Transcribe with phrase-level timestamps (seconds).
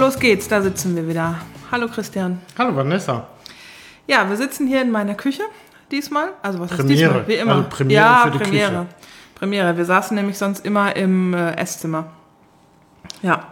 [0.00, 1.34] Los geht's, da sitzen wir wieder.
[1.70, 2.40] Hallo Christian.
[2.56, 3.28] Hallo Vanessa.
[4.06, 5.42] Ja, wir sitzen hier in meiner Küche
[5.90, 6.30] diesmal.
[6.42, 6.92] Also was Premiere.
[6.92, 7.28] ist diesmal?
[7.28, 7.54] Wie immer.
[7.56, 8.70] Also Premiere ja, für die Premiere.
[8.70, 8.86] Küche.
[9.34, 9.76] Premiere.
[9.76, 12.06] Wir saßen nämlich sonst immer im äh, Esszimmer.
[13.20, 13.48] Ja.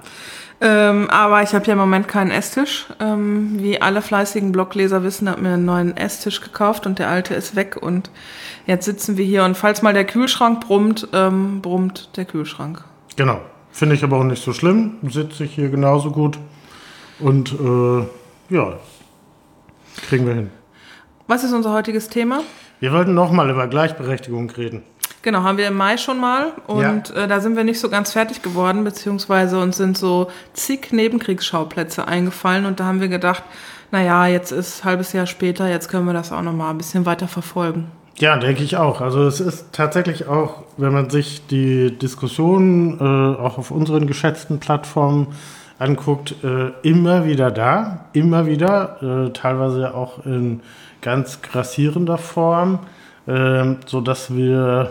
[0.62, 2.86] Ähm, aber ich habe ja im Moment keinen Esstisch.
[2.98, 7.34] Ähm, wie alle fleißigen Blogleser wissen, habe mir einen neuen Esstisch gekauft und der alte
[7.34, 7.76] ist weg.
[7.78, 8.10] Und
[8.64, 12.82] jetzt sitzen wir hier und falls mal der Kühlschrank brummt, ähm, brummt der Kühlschrank.
[13.16, 13.42] Genau.
[13.78, 14.96] Finde ich aber auch nicht so schlimm.
[15.08, 16.36] Sitze ich hier genauso gut.
[17.20, 18.72] Und äh, ja,
[20.08, 20.50] kriegen wir hin.
[21.28, 22.40] Was ist unser heutiges Thema?
[22.80, 24.82] Wir wollten nochmal über Gleichberechtigung reden.
[25.22, 28.12] Genau, haben wir im Mai schon mal und äh, da sind wir nicht so ganz
[28.12, 33.44] fertig geworden, beziehungsweise uns sind so zig Nebenkriegsschauplätze eingefallen und da haben wir gedacht,
[33.92, 37.06] naja, jetzt ist ein halbes Jahr später, jetzt können wir das auch nochmal ein bisschen
[37.06, 37.92] weiter verfolgen.
[38.20, 39.00] Ja, denke ich auch.
[39.00, 44.58] Also es ist tatsächlich auch, wenn man sich die Diskussionen äh, auch auf unseren geschätzten
[44.58, 45.28] Plattformen
[45.78, 50.62] anguckt, äh, immer wieder da, immer wieder, äh, teilweise auch in
[51.00, 52.80] ganz grassierender Form,
[53.26, 54.90] äh, so dass wir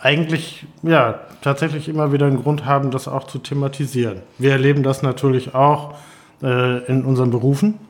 [0.00, 4.22] eigentlich ja tatsächlich immer wieder einen Grund haben, das auch zu thematisieren.
[4.38, 5.94] Wir erleben das natürlich auch
[6.42, 7.87] äh, in unseren Berufen.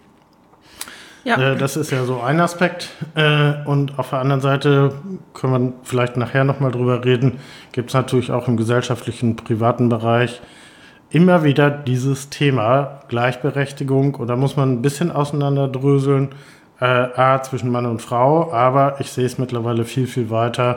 [1.28, 2.88] Ja, Äh, das ist ja so ein Aspekt.
[3.14, 4.92] Äh, und auf der anderen Seite
[5.34, 7.38] können wir vielleicht nachher nochmal drüber reden,
[7.72, 10.40] gibt es natürlich auch im gesellschaftlichen, privaten Bereich
[11.10, 14.14] immer wieder dieses Thema Gleichberechtigung.
[14.14, 16.30] Und da muss man ein bisschen auseinanderdröseln,
[16.80, 20.76] äh, A, zwischen Mann und Frau, aber ich sehe es mittlerweile viel, viel weiter,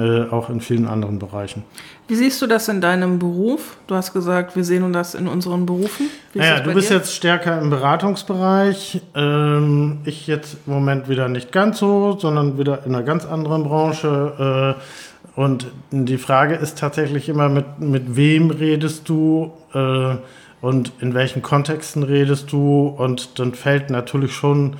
[0.00, 1.64] äh, auch in vielen anderen Bereichen.
[2.08, 3.76] wie siehst du das in deinem Beruf?
[3.86, 6.08] Du hast gesagt, wir sehen uns das in unseren Berufen.
[6.32, 6.96] Wie Naja, du bist dir?
[6.96, 9.00] jetzt stärker im Beratungsbereich.
[9.14, 13.64] Ähm, ich jetzt im Moment wieder nicht ganz so, sondern wieder in einer ganz anderen
[13.64, 14.76] Branche.
[14.76, 20.16] Äh, und die Frage ist tatsächlich immer, mit, mit wem redest du äh,
[20.62, 22.94] und in welchen Kontexten redest du?
[22.96, 24.76] Und dann fällt natürlich schon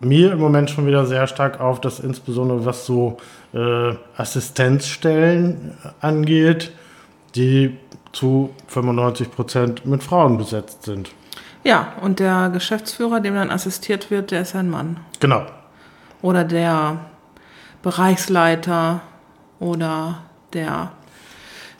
[0.00, 3.16] mir im Moment schon wieder sehr stark auf, dass insbesondere was so
[3.56, 6.72] äh, Assistenzstellen angeht,
[7.34, 7.76] die
[8.12, 11.10] zu 95 Prozent mit Frauen besetzt sind.
[11.64, 14.98] Ja, und der Geschäftsführer, dem dann assistiert wird, der ist ein Mann.
[15.20, 15.46] Genau.
[16.22, 17.00] Oder der
[17.82, 19.00] Bereichsleiter
[19.58, 20.92] oder der,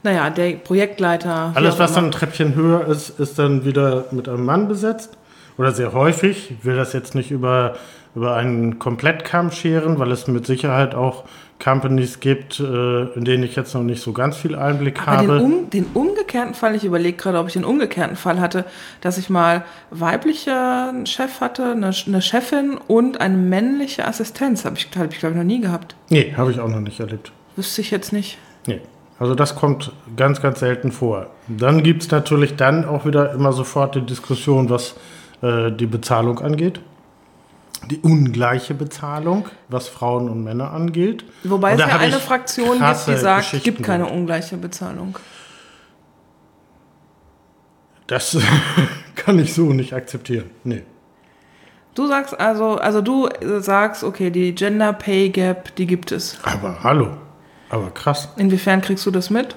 [0.02, 1.52] naja, der Projektleiter.
[1.54, 5.16] Alles, was dann ein Treppchen höher ist, ist dann wieder mit einem Mann besetzt.
[5.58, 6.50] Oder sehr häufig.
[6.50, 7.74] Ich will das jetzt nicht über,
[8.14, 11.24] über einen Komplettkamm scheren, weil es mit Sicherheit auch
[11.62, 15.30] Companies gibt, äh, in denen ich jetzt noch nicht so ganz viel Einblick Aber den,
[15.30, 15.42] habe.
[15.42, 18.66] um, den umgekehrten Fall, ich überlege gerade, ob ich den umgekehrten Fall hatte,
[19.00, 24.64] dass ich mal weiblicher Chef hatte, eine, eine Chefin und eine männliche Assistenz.
[24.64, 25.96] Habe ich, hab ich glaube ich, noch nie gehabt.
[26.10, 27.32] nee, habe ich auch noch nicht erlebt.
[27.56, 28.36] Wüsste ich jetzt nicht.
[28.66, 28.80] Nee.
[29.18, 31.28] Also das kommt ganz, ganz selten vor.
[31.48, 34.94] Dann gibt es natürlich dann auch wieder immer sofort die Diskussion, was
[35.42, 36.80] äh, die Bezahlung angeht.
[37.90, 41.24] Die ungleiche Bezahlung, was Frauen und Männer angeht.
[41.44, 45.18] Wobei Und es ja eine Fraktion gibt, die sagt, es gibt keine ungleiche Bezahlung.
[48.06, 48.36] Das
[49.14, 50.50] kann ich so nicht akzeptieren.
[50.64, 50.82] Nee.
[51.94, 56.38] Du sagst also, also du sagst, okay, die Gender Pay Gap, die gibt es.
[56.42, 57.16] Aber hallo.
[57.68, 58.28] Aber krass.
[58.36, 59.56] Inwiefern kriegst du das mit?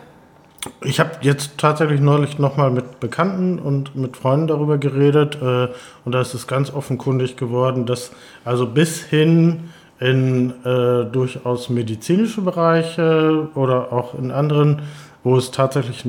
[0.84, 5.70] Ich habe jetzt tatsächlich neulich nochmal mit Bekannten und mit Freunden darüber geredet äh,
[6.06, 8.12] und da ist es ganz offenkundig geworden, dass
[8.44, 14.82] also bis hin in äh, durchaus medizinische Bereiche oder auch in anderen,
[15.24, 16.06] wo es tatsächlich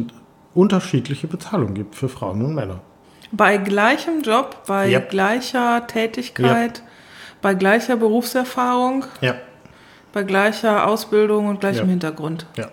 [0.55, 2.81] unterschiedliche Bezahlung gibt für Frauen und Männer.
[3.33, 4.99] Bei gleichem Job, bei Ja.
[4.99, 6.83] gleicher Tätigkeit,
[7.43, 9.35] bei gleicher Berufserfahrung, Ja,
[10.13, 11.91] bei gleicher Ausbildung und gleichem Ja.
[11.91, 12.47] Hintergrund.
[12.57, 12.67] ja.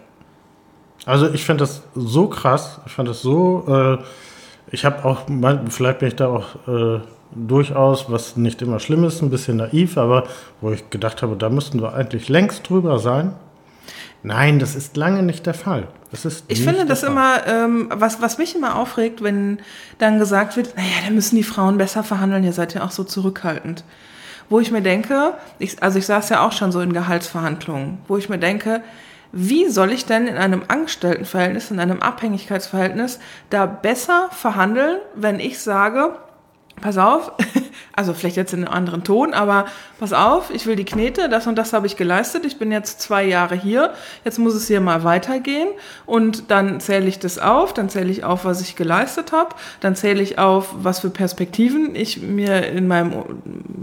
[1.07, 4.03] Also ich finde das so krass, ich fand das so, äh,
[4.71, 5.21] ich habe auch,
[5.69, 6.99] vielleicht bin ich da auch äh,
[7.33, 10.25] durchaus, was nicht immer schlimm ist, ein bisschen naiv, aber
[10.59, 13.33] wo ich gedacht habe, da müssten wir eigentlich längst drüber sein.
[14.21, 15.87] Nein, das ist lange nicht der Fall.
[16.11, 17.11] Das ist Ich finde das Fall.
[17.11, 19.59] immer, ähm, was, was mich immer aufregt, wenn
[19.99, 23.05] dann gesagt wird, naja, da müssen die Frauen besser verhandeln, ihr seid ja auch so
[23.05, 23.85] zurückhaltend.
[24.49, 28.17] Wo ich mir denke, ich, also ich saß ja auch schon so in Gehaltsverhandlungen, wo
[28.17, 28.81] ich mir denke,
[29.31, 33.19] wie soll ich denn in einem Angestelltenverhältnis, in einem Abhängigkeitsverhältnis
[33.49, 36.17] da besser verhandeln, wenn ich sage,
[36.81, 37.31] pass auf,
[37.95, 39.65] also vielleicht jetzt in einem anderen Ton, aber
[39.99, 43.01] pass auf, ich will die Knete, das und das habe ich geleistet, ich bin jetzt
[43.01, 43.93] zwei Jahre hier,
[44.23, 45.69] jetzt muss es hier mal weitergehen.
[46.05, 49.95] Und dann zähle ich das auf, dann zähle ich auf, was ich geleistet habe, dann
[49.95, 53.13] zähle ich auf, was für Perspektiven ich mir in meinem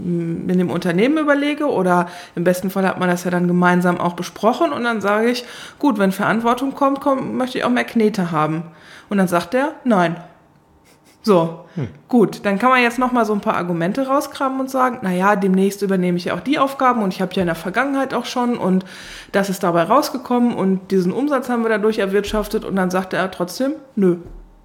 [0.05, 1.65] in dem Unternehmen überlege.
[1.65, 4.71] Oder im besten Fall hat man das ja dann gemeinsam auch besprochen.
[4.71, 5.45] Und dann sage ich,
[5.79, 8.63] gut, wenn Verantwortung kommt, kommt möchte ich auch mehr Knete haben.
[9.09, 10.15] Und dann sagt er, nein.
[11.25, 11.87] So, hm.
[12.07, 15.11] gut, dann kann man jetzt noch mal so ein paar Argumente rauskramen und sagen, na
[15.11, 18.13] ja, demnächst übernehme ich ja auch die Aufgaben und ich habe ja in der Vergangenheit
[18.13, 18.85] auch schon und
[19.31, 23.31] das ist dabei rausgekommen und diesen Umsatz haben wir dadurch erwirtschaftet und dann sagte er
[23.31, 24.17] trotzdem, nö.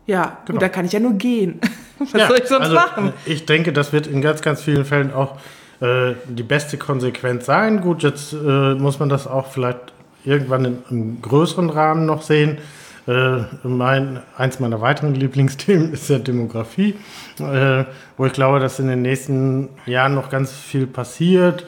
[0.07, 0.59] Ja, genau.
[0.59, 1.63] gut, da kann ich ja nur gehen.
[1.99, 3.13] Was ja, soll ich sonst also, machen?
[3.25, 5.39] Ich denke, das wird in ganz, ganz vielen Fällen auch
[5.81, 7.81] äh, die beste Konsequenz sein.
[7.81, 9.95] Gut, jetzt äh, muss man das auch vielleicht
[10.27, 12.59] irgendwann in einem größeren Rahmen noch sehen.
[13.07, 16.97] Äh, mein, eins meiner weiteren Lieblingsthemen ist ja Demografie,
[17.39, 17.85] äh,
[18.17, 21.67] wo ich glaube, dass in den nächsten Jahren noch ganz viel passiert,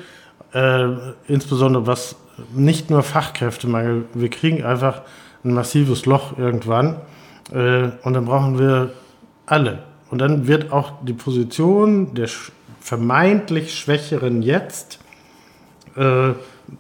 [0.52, 0.88] äh,
[1.29, 2.17] insbesondere was
[2.55, 5.02] nicht nur Fachkräftemangel, wir kriegen einfach
[5.44, 6.96] ein massives Loch irgendwann
[7.52, 8.93] äh, und dann brauchen wir
[9.46, 9.81] alle.
[10.11, 12.29] Und dann wird auch die Position der
[12.81, 14.99] vermeintlich Schwächeren jetzt
[15.96, 16.32] äh,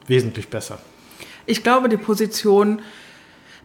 [0.06, 0.78] wesentlich besser.
[1.46, 2.82] Ich glaube, die Position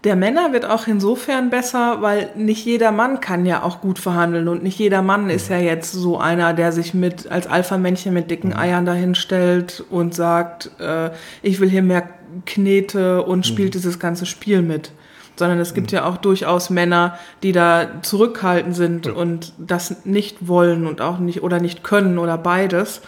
[0.08, 4.48] der Männer wird auch insofern besser, weil nicht jeder Mann kann ja auch gut verhandeln
[4.48, 8.32] und nicht jeder Mann ist ja jetzt so einer, der sich mit als Alpha-Männchen mit
[8.32, 8.58] dicken mhm.
[8.58, 11.10] Eiern dahinstellt und sagt, äh,
[11.42, 12.08] ich will hier mehr
[12.46, 13.44] Knete und mhm.
[13.44, 13.80] spielt mhm.
[13.80, 14.94] dieses ganze Spiel mit.
[15.36, 15.98] Sondern es gibt mhm.
[15.98, 19.12] ja auch durchaus Männer, die da zurückhaltend sind ja.
[19.12, 23.02] und das nicht wollen und auch nicht oder nicht können oder beides.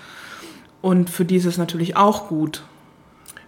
[0.82, 2.64] Und für die ist es natürlich auch gut.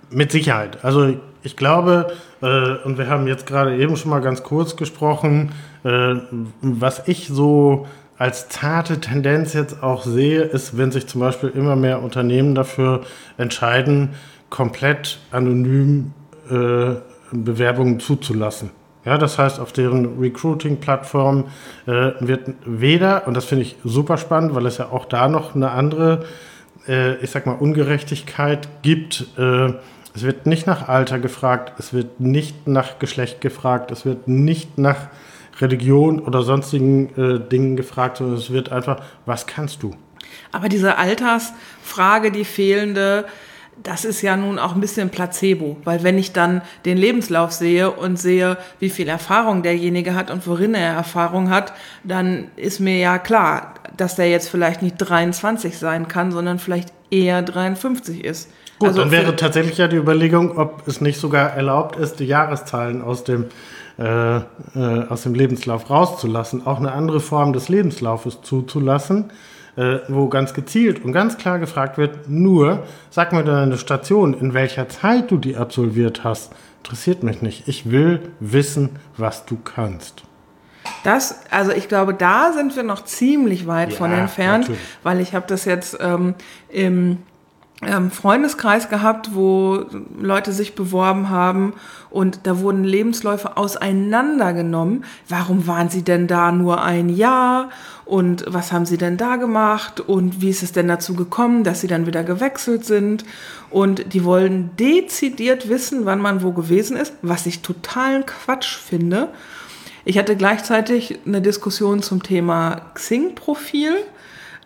[0.10, 0.86] Mit Sicherheit.
[0.86, 5.52] Also ich glaube, äh, und wir haben jetzt gerade eben schon mal ganz kurz gesprochen,
[5.84, 6.16] äh,
[6.62, 11.76] was ich so als zarte Tendenz jetzt auch sehe, ist, wenn sich zum Beispiel immer
[11.76, 13.02] mehr Unternehmen dafür
[13.38, 14.10] entscheiden,
[14.52, 16.14] komplett anonym
[16.50, 16.96] äh,
[17.32, 18.70] Bewerbungen zuzulassen.
[19.06, 21.46] Ja, das heißt, auf deren Recruiting-Plattform
[21.88, 25.56] äh, wird weder, und das finde ich super spannend, weil es ja auch da noch
[25.56, 26.26] eine andere,
[26.88, 29.74] äh, ich sag mal, Ungerechtigkeit gibt, äh,
[30.14, 34.78] es wird nicht nach Alter gefragt, es wird nicht nach Geschlecht gefragt, es wird nicht
[34.78, 35.08] nach
[35.60, 39.96] Religion oder sonstigen äh, Dingen gefragt, sondern es wird einfach, was kannst du?
[40.52, 43.26] Aber diese Altersfrage, die fehlende,
[43.84, 47.90] das ist ja nun auch ein bisschen Placebo, weil wenn ich dann den Lebenslauf sehe
[47.92, 51.74] und sehe, wie viel Erfahrung derjenige hat und worin er Erfahrung hat,
[52.04, 56.94] dann ist mir ja klar, dass der jetzt vielleicht nicht 23 sein kann, sondern vielleicht
[57.10, 58.50] eher 53 ist.
[58.82, 62.26] Gut, also dann wäre tatsächlich ja die Überlegung, ob es nicht sogar erlaubt ist, die
[62.26, 63.46] Jahreszahlen aus dem,
[64.00, 64.42] äh, äh,
[65.08, 69.32] aus dem Lebenslauf rauszulassen, auch eine andere Form des Lebenslaufes zuzulassen,
[69.76, 74.56] äh, wo ganz gezielt und ganz klar gefragt wird, nur sag mir deine Station, in
[74.56, 77.68] welcher Zeit du die absolviert hast, interessiert mich nicht.
[77.68, 80.24] Ich will wissen, was du kannst.
[81.04, 84.82] Das, also ich glaube, da sind wir noch ziemlich weit ja, von entfernt, natürlich.
[85.04, 86.34] weil ich habe das jetzt ähm,
[86.70, 87.20] im
[88.12, 89.86] Freundeskreis gehabt, wo
[90.20, 91.74] Leute sich beworben haben
[92.12, 95.04] und da wurden Lebensläufe auseinandergenommen.
[95.28, 97.70] Warum waren sie denn da nur ein Jahr
[98.06, 101.82] und was haben sie denn da gemacht und wie ist es denn dazu gekommen, dass
[101.82, 103.26] sie dann wieder gewechselt sind?
[103.72, 109.30] Und die wollen dezidiert wissen, wann man wo gewesen ist, was ich totalen Quatsch finde.
[110.06, 113.96] Ich hatte gleichzeitig eine Diskussion zum Thema Xing-Profil,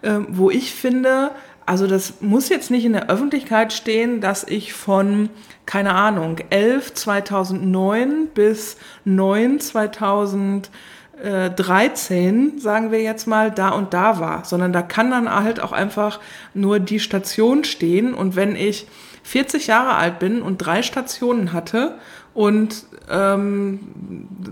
[0.02, 1.32] äh, wo ich finde,
[1.66, 5.30] also das muss jetzt nicht in der Öffentlichkeit stehen, dass ich von,
[5.66, 14.46] keine Ahnung, 11 2009 bis 9 2013, sagen wir jetzt mal, da und da war,
[14.46, 16.20] sondern da kann dann halt auch einfach
[16.54, 18.14] nur die Station stehen.
[18.14, 18.86] Und wenn ich
[19.24, 21.96] 40 Jahre alt bin und drei Stationen hatte
[22.36, 23.80] und ähm,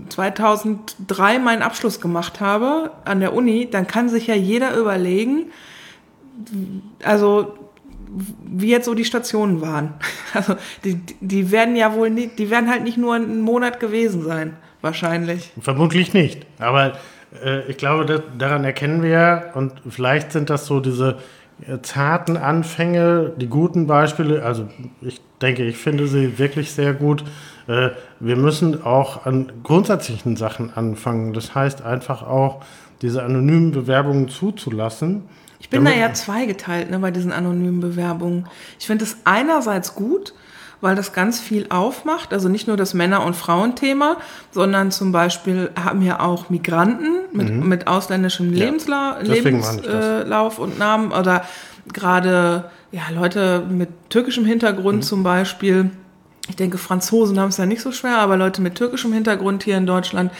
[0.08, 5.52] 2003 meinen Abschluss gemacht habe an der Uni, dann kann sich ja jeder überlegen,
[7.02, 7.54] also
[8.44, 9.94] wie jetzt so die Stationen waren.
[10.34, 14.24] Also die, die werden ja wohl nicht, die werden halt nicht nur einen Monat gewesen
[14.24, 15.52] sein, wahrscheinlich.
[15.60, 16.44] Vermutlich nicht.
[16.58, 16.94] Aber
[17.44, 21.18] äh, ich glaube, das, daran erkennen wir ja, und vielleicht sind das so diese
[21.68, 24.42] äh, zarten Anfänge, die guten Beispiele.
[24.42, 24.68] Also
[25.02, 27.22] ich denke, ich finde sie wirklich sehr gut.
[27.68, 31.32] Äh, wir müssen auch an grundsätzlichen Sachen anfangen.
[31.32, 32.64] Das heißt einfach auch,
[33.02, 35.28] diese anonymen Bewerbungen zuzulassen
[35.64, 38.46] ich bin da ja zweigeteilt ne, bei diesen anonymen Bewerbungen.
[38.78, 40.34] Ich finde es einerseits gut,
[40.82, 42.34] weil das ganz viel aufmacht.
[42.34, 44.18] Also nicht nur das Männer- und Frauenthema,
[44.50, 47.66] sondern zum Beispiel haben ja auch Migranten mit, mhm.
[47.66, 51.46] mit ausländischem ja, Lebensla Lebenslauf und Namen oder
[51.90, 55.02] gerade ja, Leute mit türkischem Hintergrund mhm.
[55.02, 55.90] zum Beispiel.
[56.50, 59.78] Ich denke, Franzosen haben es ja nicht so schwer, aber Leute mit türkischem Hintergrund hier
[59.78, 60.30] in Deutschland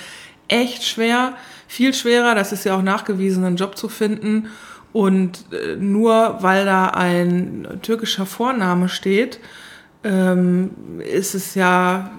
[0.48, 1.32] echt schwer,
[1.66, 2.34] viel schwerer.
[2.34, 4.48] Das ist ja auch nachgewiesen, einen Job zu finden.
[4.94, 9.40] Und äh, nur weil da ein türkischer Vorname steht,
[10.04, 10.70] ähm,
[11.00, 12.10] ist es ja,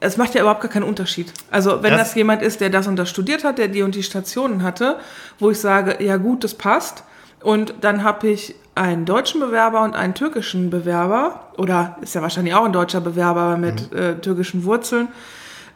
[0.00, 1.30] es macht ja überhaupt gar keinen Unterschied.
[1.50, 3.94] Also wenn das, Das- jemand ist, der das und das studiert hat, der die und
[3.94, 4.96] die Stationen hatte,
[5.38, 7.04] wo ich sage, ja gut, das passt.
[7.42, 12.54] Und dann habe ich einen deutschen Bewerber und einen türkischen Bewerber, oder ist ja wahrscheinlich
[12.54, 15.08] auch ein deutscher Bewerber mit äh, türkischen Wurzeln,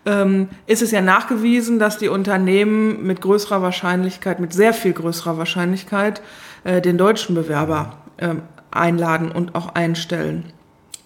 [0.06, 5.36] ähm, ist es ja nachgewiesen, dass die Unternehmen mit größerer Wahrscheinlichkeit, mit sehr viel größerer
[5.36, 6.22] Wahrscheinlichkeit,
[6.64, 10.52] äh, den deutschen Bewerber ähm, einladen und auch einstellen.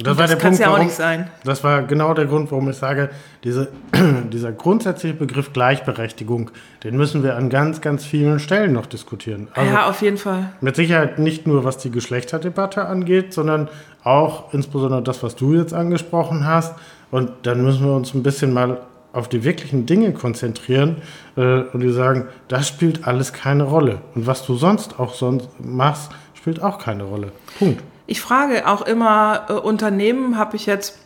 [0.02, 1.28] Das, Das kann's ja auch nicht sein.
[1.44, 3.10] Das war genau der Grund, warum ich sage,
[3.44, 3.68] diese,
[4.32, 6.50] dieser grundsätzliche Begriff Gleichberechtigung,
[6.84, 9.48] den müssen wir an ganz, ganz vielen Stellen noch diskutieren.
[9.54, 10.52] Also ja, auf jeden Fall.
[10.60, 13.68] mit Sicherheit nicht nur, was die Geschlechterdebatte angeht, sondern
[14.02, 16.74] auch insbesondere das, was du jetzt angesprochen hast.
[17.10, 18.80] Und dann müssen wir uns ein bisschen mal
[19.12, 21.02] auf die wirklichen Dinge konzentrieren
[21.36, 24.00] äh, und die sagen, das spielt alles keine Rolle.
[24.14, 27.32] Und was du sonst auch sonst machst, spielt auch keine Rolle.
[27.58, 27.82] Punkt.
[28.06, 30.98] Ich frage auch immer äh, Unternehmen, habe ich jetzt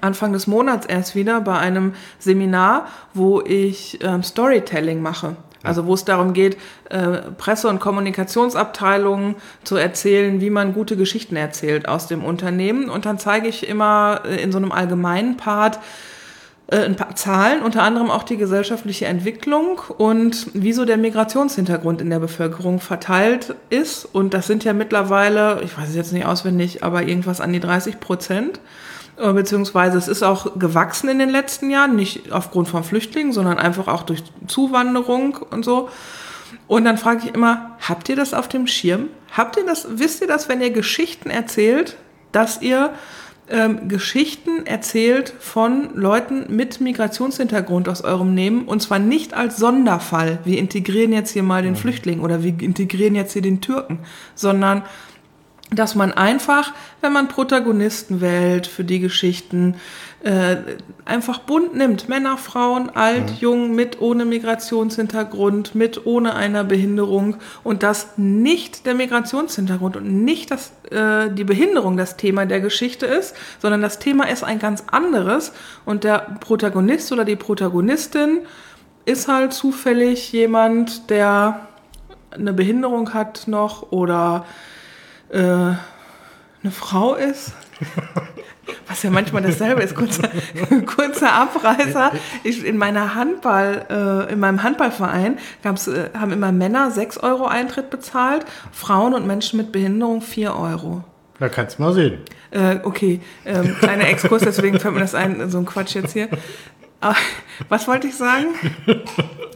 [0.00, 5.36] Anfang des Monats erst wieder bei einem Seminar, wo ich ähm, Storytelling mache.
[5.62, 6.56] Also wo es darum geht,
[6.90, 12.90] äh, Presse- und Kommunikationsabteilungen zu erzählen, wie man gute Geschichten erzählt aus dem Unternehmen.
[12.90, 15.80] Und dann zeige ich immer äh, in so einem allgemeinen Part, äh,
[16.76, 22.18] ein paar Zahlen, unter anderem auch die gesellschaftliche Entwicklung und wieso der Migrationshintergrund in der
[22.18, 24.04] Bevölkerung verteilt ist.
[24.04, 27.60] Und das sind ja mittlerweile, ich weiß es jetzt nicht auswendig, aber irgendwas an die
[27.60, 28.60] 30 Prozent.
[29.18, 33.58] Äh, Beziehungsweise es ist auch gewachsen in den letzten Jahren, nicht aufgrund von Flüchtlingen, sondern
[33.58, 35.90] einfach auch durch Zuwanderung und so.
[36.68, 39.08] Und dann frage ich immer, habt ihr das auf dem Schirm?
[39.36, 41.96] Habt ihr das, wisst ihr das, wenn ihr Geschichten erzählt,
[42.32, 42.92] dass ihr
[43.52, 50.38] ähm, Geschichten erzählt von Leuten mit Migrationshintergrund aus eurem Nehmen und zwar nicht als Sonderfall.
[50.44, 54.00] Wir integrieren jetzt hier mal den Flüchtling oder wir integrieren jetzt hier den Türken,
[54.34, 54.82] sondern
[55.74, 59.76] dass man einfach, wenn man Protagonisten wählt für die Geschichten,
[60.22, 60.56] äh,
[61.04, 62.08] einfach bunt nimmt.
[62.08, 67.36] Männer, Frauen, alt, jung, mit, ohne Migrationshintergrund, mit, ohne einer Behinderung.
[67.64, 73.06] Und dass nicht der Migrationshintergrund und nicht das, äh, die Behinderung das Thema der Geschichte
[73.06, 75.52] ist, sondern das Thema ist ein ganz anderes.
[75.84, 78.40] Und der Protagonist oder die Protagonistin
[79.04, 81.66] ist halt zufällig jemand, der
[82.30, 84.46] eine Behinderung hat noch oder
[85.32, 87.52] äh, eine Frau ist.
[88.86, 89.94] Was ja manchmal dasselbe ist.
[89.94, 90.28] Kurzer,
[90.86, 92.12] kurzer Abreißer.
[92.44, 93.86] Ich, in meiner Handball,
[94.28, 99.26] äh, in meinem Handballverein gab's, äh, haben immer Männer 6 Euro Eintritt bezahlt, Frauen und
[99.26, 101.04] Menschen mit Behinderung 4 Euro.
[101.40, 102.18] Da kannst du mal sehen.
[102.52, 106.28] Äh, okay, ähm, kleiner Exkurs, deswegen fällt mir das ein, so ein Quatsch jetzt hier.
[107.00, 107.16] Ah,
[107.68, 108.48] Was wollte ich sagen?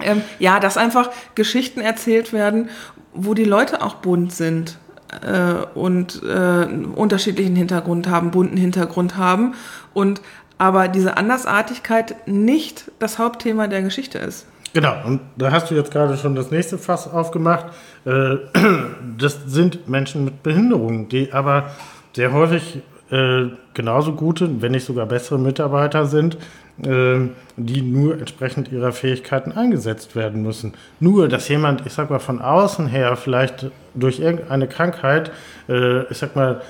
[0.02, 2.71] ähm, ja, dass einfach Geschichten erzählt werden,
[3.12, 4.78] wo die Leute auch bunt sind
[5.23, 9.54] äh, und äh, unterschiedlichen Hintergrund haben, bunten Hintergrund haben
[9.94, 10.20] und
[10.58, 14.46] aber diese Andersartigkeit nicht das Hauptthema der Geschichte ist.
[14.73, 17.66] Genau, und da hast du jetzt gerade schon das nächste Fass aufgemacht.
[18.04, 18.37] Äh,
[19.18, 21.70] Das sind Menschen mit Behinderungen, die aber
[22.14, 26.37] sehr häufig äh, genauso gute, wenn nicht sogar bessere Mitarbeiter sind,
[26.78, 30.75] die nur entsprechend ihrer Fähigkeiten eingesetzt werden müssen.
[31.00, 35.30] Nur, dass jemand, ich sag mal, von außen her vielleicht durch irgendeine Krankheit,
[35.71, 36.61] äh, ich sag mal,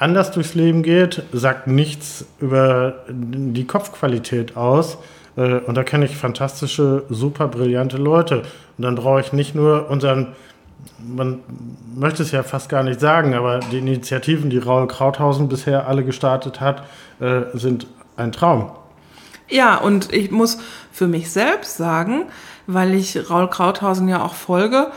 [0.00, 4.98] anders durchs Leben geht, sagt nichts über die Kopfqualität aus.
[5.36, 8.38] Äh, Und da kenne ich fantastische, super brillante Leute.
[8.76, 10.34] Und dann brauche ich nicht nur unseren,
[10.98, 11.38] man
[11.94, 16.02] möchte es ja fast gar nicht sagen, aber die Initiativen, die Raul Krauthausen bisher alle
[16.02, 16.82] gestartet hat,
[17.20, 17.86] äh, sind
[18.16, 18.72] ein Traum.
[19.48, 20.58] Ja, und ich muss
[20.92, 22.24] für mich selbst sagen,
[22.66, 24.88] weil ich Raul Krauthausen ja auch folge,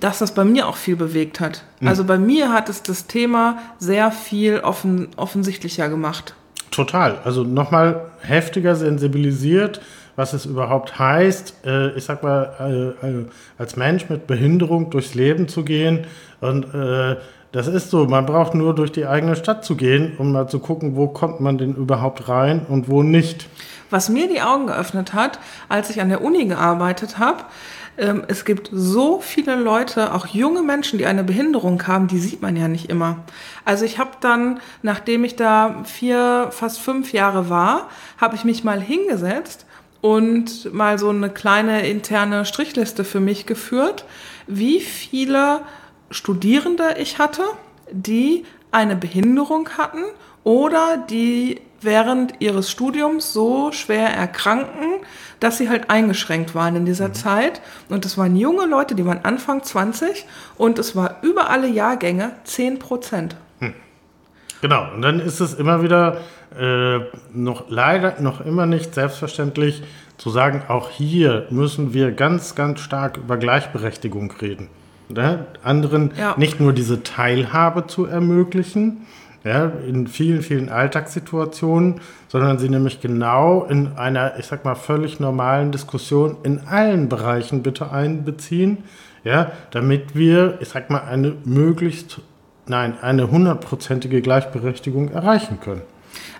[0.00, 1.64] dass das bei mir auch viel bewegt hat.
[1.84, 6.34] Also bei mir hat es das Thema sehr viel offen, offensichtlicher gemacht.
[6.70, 7.18] Total.
[7.24, 9.80] Also nochmal heftiger sensibilisiert,
[10.16, 13.26] was es überhaupt heißt, äh, ich sag mal, äh, äh,
[13.58, 16.06] als Mensch mit Behinderung durchs Leben zu gehen.
[16.40, 17.16] Und äh,
[17.50, 20.58] das ist so, man braucht nur durch die eigene Stadt zu gehen, um mal zu
[20.58, 23.48] gucken, wo kommt man denn überhaupt rein und wo nicht.
[23.92, 27.44] Was mir die Augen geöffnet hat, als ich an der Uni gearbeitet habe,
[27.98, 32.40] ähm, es gibt so viele Leute, auch junge Menschen, die eine Behinderung haben, die sieht
[32.40, 33.18] man ja nicht immer.
[33.64, 38.64] Also ich habe dann, nachdem ich da vier, fast fünf Jahre war, habe ich mich
[38.64, 39.66] mal hingesetzt
[40.00, 44.06] und mal so eine kleine interne Strichliste für mich geführt,
[44.46, 45.60] wie viele
[46.10, 47.42] Studierende ich hatte,
[47.90, 50.02] die eine Behinderung hatten
[50.44, 55.00] oder die während ihres Studiums so schwer erkranken,
[55.40, 57.60] dass sie halt eingeschränkt waren in dieser Zeit.
[57.88, 60.24] Und es waren junge Leute, die waren Anfang 20
[60.56, 63.36] und es war über alle Jahrgänge 10 Prozent.
[64.60, 66.18] Genau, und dann ist es immer wieder
[66.56, 67.00] äh,
[67.32, 69.82] noch leider noch immer nicht selbstverständlich
[70.18, 74.68] zu sagen, auch hier müssen wir ganz, ganz stark über Gleichberechtigung reden.
[75.08, 75.46] Ne?
[75.64, 76.34] Anderen Ja.
[76.36, 79.04] nicht nur diese Teilhabe zu ermöglichen,
[79.44, 85.20] ja, in vielen, vielen Alltagssituationen, sondern sie nämlich genau in einer, ich sag mal, völlig
[85.20, 88.78] normalen Diskussion in allen Bereichen bitte einbeziehen,
[89.24, 92.20] ja, damit wir, ich sag mal, eine möglichst,
[92.66, 95.82] nein, eine hundertprozentige Gleichberechtigung erreichen können.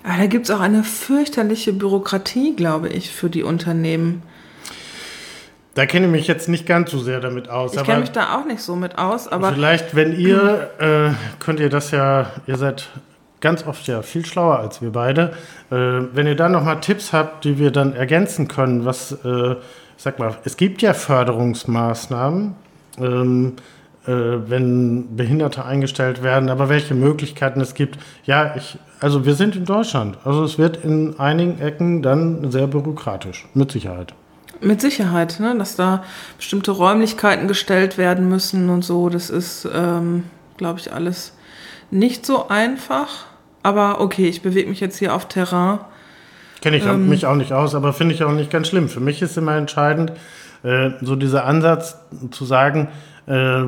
[0.05, 4.23] Aber da gibt es auch eine fürchterliche Bürokratie, glaube ich, für die Unternehmen.
[5.75, 8.37] Da kenne ich mich jetzt nicht ganz so sehr damit aus, Ich kenne mich da
[8.37, 11.11] auch nicht so mit aus, aber vielleicht, wenn ihr, äh,
[11.43, 12.89] könnt ihr das ja, ihr seid
[13.41, 15.33] ganz oft ja viel schlauer als wir beide,
[15.71, 19.57] äh, wenn ihr da nochmal Tipps habt, die wir dann ergänzen können, was, äh,
[19.97, 22.55] sag mal, es gibt ja Förderungsmaßnahmen,
[22.99, 23.57] ähm,
[24.07, 29.57] äh, wenn Behinderte eingestellt werden, aber welche Möglichkeiten es gibt, ja, ich, also wir sind
[29.57, 34.15] in Deutschland, also es wird in einigen Ecken dann sehr bürokratisch, mit Sicherheit.
[34.63, 36.05] Mit Sicherheit, ne, dass da
[36.37, 39.09] bestimmte Räumlichkeiten gestellt werden müssen und so.
[39.09, 40.25] Das ist, ähm,
[40.57, 41.35] glaube ich, alles
[41.91, 43.27] nicht so einfach.
[43.63, 45.79] Aber okay, ich bewege mich jetzt hier auf Terrain.
[46.61, 47.09] Kenne ich Ähm.
[47.09, 48.89] mich auch nicht aus, aber finde ich auch nicht ganz schlimm.
[48.89, 50.13] Für mich ist immer entscheidend,
[50.63, 51.97] äh, so dieser Ansatz
[52.31, 52.89] zu sagen,
[53.27, 53.65] äh,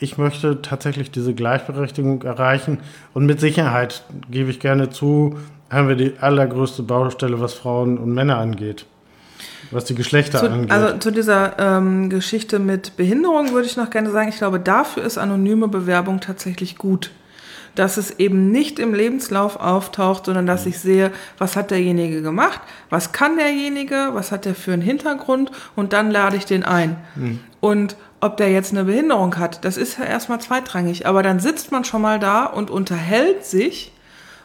[0.00, 2.78] ich möchte tatsächlich diese Gleichberechtigung erreichen.
[3.14, 5.38] Und mit Sicherheit, gebe ich gerne zu,
[5.70, 8.86] haben wir die allergrößte Baustelle, was Frauen und Männer angeht.
[9.70, 10.70] Was die Geschlechter Zu, angeht.
[10.70, 15.04] also zu dieser ähm, Geschichte mit Behinderung würde ich noch gerne sagen, ich glaube, dafür
[15.04, 17.10] ist anonyme Bewerbung tatsächlich gut.
[17.74, 22.60] Dass es eben nicht im Lebenslauf auftaucht, sondern dass ich sehe, was hat derjenige gemacht,
[22.88, 26.96] was kann derjenige, was hat der für einen Hintergrund und dann lade ich den ein.
[27.60, 31.70] Und ob der jetzt eine Behinderung hat, das ist ja erstmal zweitrangig, aber dann sitzt
[31.70, 33.92] man schon mal da und unterhält sich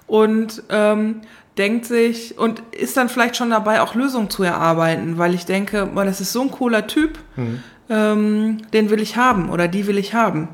[0.07, 1.21] und ähm,
[1.57, 5.87] denkt sich und ist dann vielleicht schon dabei, auch Lösungen zu erarbeiten, weil ich denke,
[5.93, 7.19] boah, das ist so ein cooler Typ,
[7.89, 10.47] ähm, den will ich haben oder die will ich haben.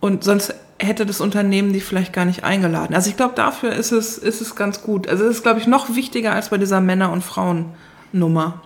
[0.00, 2.94] Und sonst hätte das Unternehmen die vielleicht gar nicht eingeladen.
[2.94, 5.08] Also ich glaube, dafür ist es, ist es ganz gut.
[5.08, 8.62] Also es ist, glaube ich, noch wichtiger als bei dieser Männer- und Frauen-Nummer.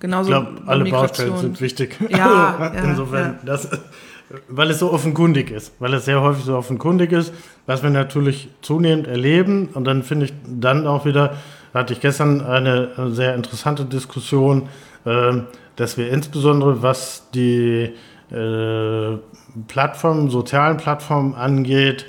[0.00, 0.90] Genauso ich glaube, alle.
[0.90, 1.96] Baustellen sind wichtig.
[2.08, 3.68] Ja, ja, Insofern, Das,
[4.48, 7.32] weil es so offenkundig ist, weil es sehr häufig so offenkundig ist,
[7.66, 9.68] was wir natürlich zunehmend erleben.
[9.74, 11.36] Und dann finde ich dann auch wieder,
[11.74, 14.68] hatte ich gestern eine sehr interessante Diskussion,
[15.04, 15.38] äh,
[15.76, 17.92] dass wir insbesondere, was die
[18.30, 19.18] äh,
[19.68, 22.06] Plattformen, sozialen Plattformen angeht,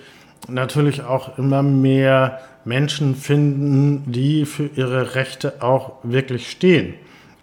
[0.47, 6.95] natürlich auch immer mehr Menschen finden, die für ihre Rechte auch wirklich stehen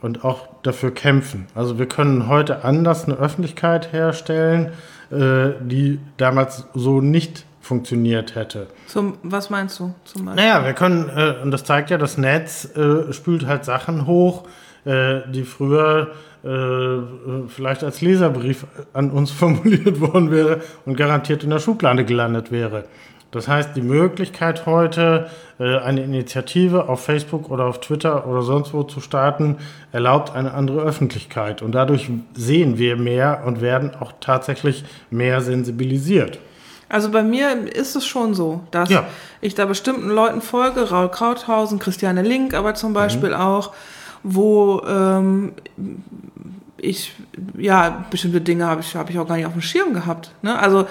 [0.02, 1.46] und auch dafür kämpfen.
[1.54, 4.72] Also wir können heute anders eine Öffentlichkeit herstellen,
[5.10, 8.68] äh, die damals so nicht funktioniert hätte.
[8.86, 10.44] Zum, was meinst du zum Beispiel?
[10.44, 14.44] Naja, wir können, äh, und das zeigt ja, das Netz äh, spült halt Sachen hoch,
[14.84, 21.50] äh, die früher äh, vielleicht als Leserbrief an uns formuliert worden wäre und garantiert in
[21.50, 22.84] der Schublade gelandet wäre.
[23.32, 28.72] Das heißt, die Möglichkeit heute, äh, eine Initiative auf Facebook oder auf Twitter oder sonst
[28.74, 29.56] wo zu starten,
[29.92, 31.62] erlaubt eine andere Öffentlichkeit.
[31.62, 36.38] Und dadurch sehen wir mehr und werden auch tatsächlich mehr sensibilisiert.
[36.88, 39.04] Also bei mir ist es schon so, dass Ja.
[39.40, 43.70] ich da bestimmten Leuten folge, Raul Krauthausen, Christiane Link, aber zum Beispiel auch,
[44.24, 45.52] wo ähm,
[46.82, 47.12] ich,
[47.58, 50.32] ja, bestimmte Dinge habe ich, habe ich auch gar nicht auf dem Schirm gehabt.
[50.42, 50.58] Ne?
[50.58, 50.86] Also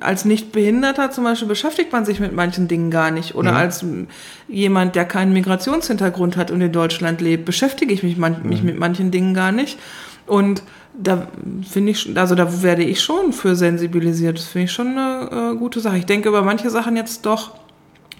[0.00, 3.34] als Nichtbehinderter zum Beispiel beschäftigt man sich mit manchen Dingen gar nicht.
[3.34, 4.08] Oder als m,
[4.48, 8.78] jemand, der keinen Migrationshintergrund hat und in Deutschland lebt, beschäftige ich mich, man, mich mit
[8.78, 9.78] manchen Dingen gar nicht.
[10.26, 10.62] Und
[10.94, 11.28] da
[11.70, 14.38] finde ich, also da werde ich schon für sensibilisiert.
[14.38, 15.98] Das finde ich schon eine äh, gute Sache.
[15.98, 17.52] Ich denke über manche Sachen jetzt doch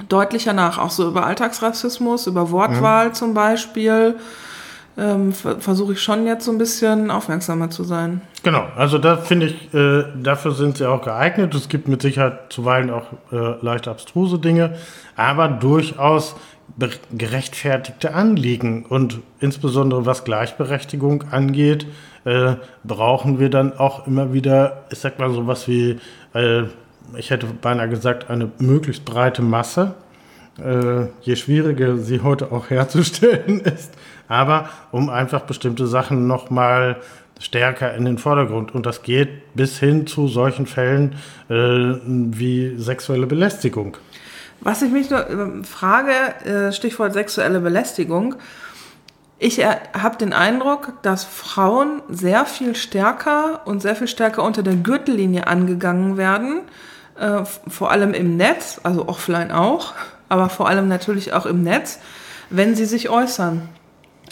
[0.09, 4.15] deutlicher nach, auch so über Alltagsrassismus, über Wortwahl zum Beispiel.
[4.99, 8.21] Ähm, ver- Versuche ich schon jetzt so ein bisschen aufmerksamer zu sein.
[8.43, 11.55] Genau, also da finde ich, äh, dafür sind sie auch geeignet.
[11.55, 14.75] Es gibt mit Sicherheit zuweilen auch äh, leicht abstruse Dinge,
[15.15, 16.35] aber durchaus
[17.17, 18.85] gerechtfertigte Anliegen.
[18.87, 21.87] Und insbesondere was Gleichberechtigung angeht,
[22.25, 25.99] äh, brauchen wir dann auch immer wieder, ich sag mal so was wie,
[26.35, 26.63] äh,
[27.17, 29.95] ich hätte beinahe gesagt, eine möglichst breite Masse
[30.63, 33.93] äh, je schwieriger sie heute auch herzustellen ist.
[34.29, 36.97] Aber um einfach bestimmte Sachen nochmal
[37.41, 38.75] stärker in den Vordergrund.
[38.75, 41.17] Und das geht bis hin zu solchen Fällen
[41.49, 43.97] äh, wie sexuelle Belästigung.
[44.61, 46.13] Was ich mich nur ähm, frage,
[46.45, 48.35] äh, Stichwort sexuelle Belästigung.
[49.41, 54.75] Ich habe den Eindruck, dass Frauen sehr viel stärker und sehr viel stärker unter der
[54.75, 56.63] Gürtellinie angegangen werden,
[57.17, 59.95] äh, vor allem im Netz, also offline auch,
[60.29, 62.01] aber vor allem natürlich auch im Netz,
[62.51, 63.69] wenn sie sich äußern.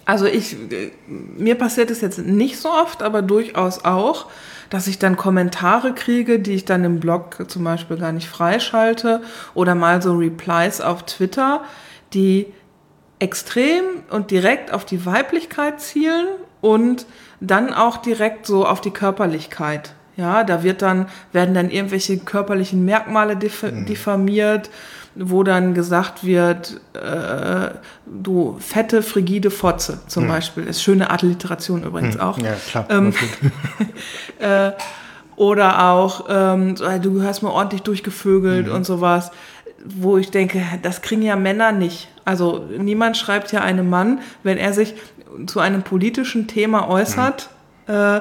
[0.06, 4.26] Also ich, äh, mir passiert es jetzt nicht so oft, aber durchaus auch,
[4.70, 9.20] dass ich dann Kommentare kriege, die ich dann im Blog zum Beispiel gar nicht freischalte
[9.54, 11.62] oder mal so Replies auf Twitter,
[12.14, 12.46] die
[13.18, 16.26] extrem und direkt auf die Weiblichkeit zielen
[16.60, 17.06] und
[17.40, 19.94] dann auch direkt so auf die Körperlichkeit.
[20.16, 23.86] Ja, da wird dann, werden dann irgendwelche körperlichen Merkmale diff mhm.
[23.86, 24.70] diffamiert,
[25.18, 27.70] wo dann gesagt wird, äh,
[28.06, 30.28] du fette, frigide Fotze zum mhm.
[30.28, 30.64] Beispiel.
[30.64, 32.20] Ist schöne Alliteration übrigens mhm.
[32.20, 32.38] auch.
[32.38, 32.86] Ja, klar.
[32.90, 33.14] Ähm,
[34.38, 34.72] äh,
[35.36, 38.72] oder auch, ähm, du gehörst mal ordentlich durchgevögelt mhm.
[38.72, 39.30] und sowas,
[39.84, 42.08] wo ich denke, das kriegen ja Männer nicht.
[42.24, 44.94] Also niemand schreibt ja einem Mann, wenn er sich
[45.46, 47.50] zu einem politischen Thema äußert,
[47.86, 47.94] mhm.
[47.94, 48.20] äh,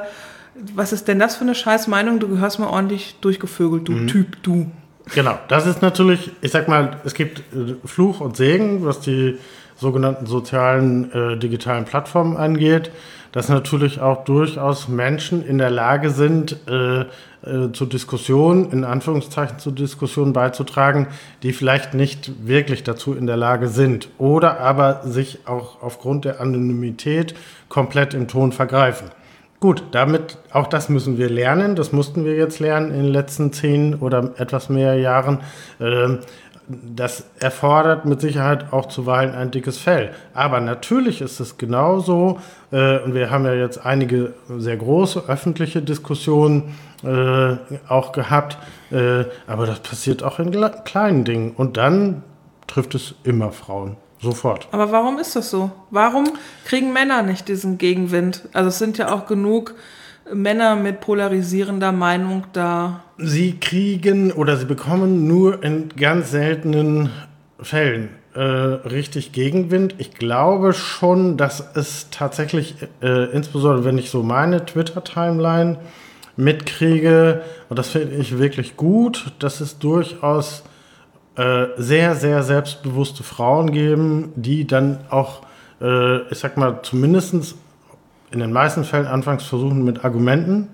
[0.74, 2.20] was ist denn das für eine scheiß Meinung?
[2.20, 4.08] Du gehörst mal ordentlich durchgevögelt, du mhm.
[4.08, 4.72] Typ, du.
[5.14, 9.38] Genau, das ist natürlich, ich sag mal, es gibt äh, Fluch und Segen, was die
[9.76, 12.92] sogenannten sozialen äh, digitalen Plattformen angeht,
[13.32, 17.02] dass natürlich auch durchaus Menschen in der Lage sind, äh,
[17.46, 21.08] äh, zur Diskussion, in Anführungszeichen zur Diskussion beizutragen,
[21.44, 26.42] die vielleicht nicht wirklich dazu in der Lage sind oder aber sich auch aufgrund der
[26.42, 27.36] Anonymität
[27.70, 29.10] komplett im Ton vergreifen.
[29.60, 31.76] Gut, damit, auch das müssen wir lernen.
[31.76, 35.40] Das mussten wir jetzt lernen in den letzten zehn oder etwas mehr Jahren.
[35.80, 36.20] Ähm,
[36.68, 40.12] das erfordert mit Sicherheit auch zuweilen ein dickes Fell.
[40.34, 42.40] Aber natürlich ist es genauso,
[42.72, 48.58] äh, und wir haben ja jetzt einige sehr große öffentliche Diskussionen äh, auch gehabt,
[48.92, 50.52] äh, aber das passiert auch in
[50.86, 51.52] kleinen Dingen.
[51.52, 52.24] Und dann
[52.68, 53.98] trifft es immer Frauen.
[54.26, 54.68] Sofort.
[54.72, 55.72] Aber warum ist das so?
[55.92, 56.26] Warum
[56.66, 58.42] kriegen Männer nicht diesen Gegenwind?
[58.54, 59.76] Also es sind ja auch genug
[60.34, 63.04] Männer mit polarisierender Meinung da.
[63.20, 67.12] Sie kriegen oder sie bekommen nur in ganz seltenen
[67.60, 69.94] Fällen äh, richtig Gegenwind.
[70.00, 75.78] Ich glaube schon, dass es tatsächlich, äh, insbesondere wenn ich so meine Twitter-Timeline
[76.36, 80.64] mitkriege, und das finde ich wirklich gut, dass es durchaus
[81.38, 85.42] äh, sehr, sehr selbstbewusste Frauen geben, die dann auch,
[85.82, 87.56] äh, ich sag mal, zumindest
[88.32, 90.70] in den meisten Fällen anfangs versuchen mit Argumenten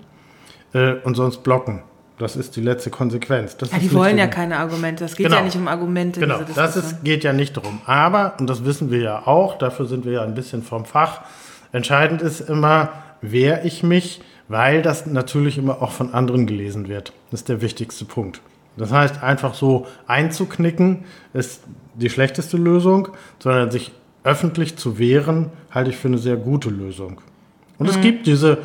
[0.72, 1.82] äh, und sonst blocken.
[2.18, 3.56] Das ist die letzte Konsequenz.
[3.60, 5.04] Ja, die wollen ja keine Argumente.
[5.04, 5.38] Es geht genau.
[5.38, 6.20] ja nicht um Argumente.
[6.20, 7.80] Genau, das ist, geht ja nicht darum.
[7.86, 11.22] Aber, und das wissen wir ja auch, dafür sind wir ja ein bisschen vom Fach,
[11.72, 17.12] entscheidend ist immer, wer ich mich, weil das natürlich immer auch von anderen gelesen wird.
[17.32, 18.40] Das ist der wichtigste Punkt.
[18.76, 21.62] Das heißt, einfach so einzuknicken ist
[21.94, 23.08] die schlechteste Lösung,
[23.38, 23.92] sondern sich
[24.24, 27.20] öffentlich zu wehren, halte ich für eine sehr gute Lösung.
[27.78, 27.92] Und mhm.
[27.92, 28.58] es gibt diese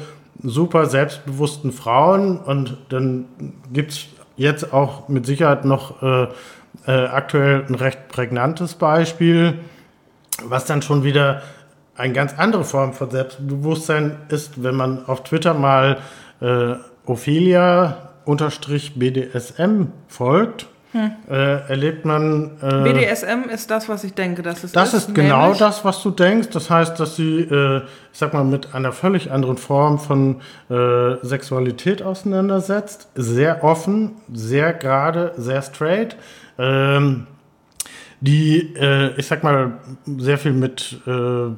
[0.43, 3.25] super selbstbewussten Frauen und dann
[3.73, 6.27] gibt es jetzt auch mit Sicherheit noch äh,
[6.85, 9.59] äh, aktuell ein recht prägnantes Beispiel,
[10.43, 11.41] was dann schon wieder
[11.95, 15.97] eine ganz andere Form von Selbstbewusstsein ist, wenn man auf Twitter mal
[16.39, 18.06] äh, Ophelia
[18.95, 21.11] BDSM folgt, hm.
[21.29, 22.51] äh, erlebt man.
[22.61, 24.93] Äh, BDSM ist das, was ich denke, dass es das ist.
[24.93, 26.49] Das ist genau das, was du denkst.
[26.51, 31.15] Das heißt, dass sie, äh, ich sag mal, mit einer völlig anderen Form von äh,
[31.23, 33.09] Sexualität auseinandersetzt.
[33.15, 36.15] Sehr offen, sehr gerade, sehr straight.
[36.57, 37.27] Ähm,
[38.19, 39.79] die, äh, ich sag mal,
[40.17, 41.49] sehr viel mit, äh,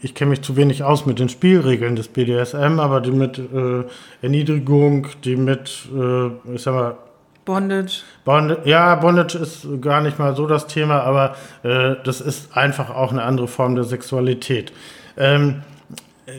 [0.00, 3.84] ich kenne mich zu wenig aus mit den Spielregeln des BDSM, aber die mit äh,
[4.22, 6.96] Erniedrigung, die mit, äh, ich sag mal,
[7.44, 8.02] Bondage.
[8.24, 8.62] Bondage.
[8.68, 13.10] Ja, Bondage ist gar nicht mal so das Thema, aber äh, das ist einfach auch
[13.10, 14.72] eine andere Form der Sexualität.
[15.16, 15.62] Ähm,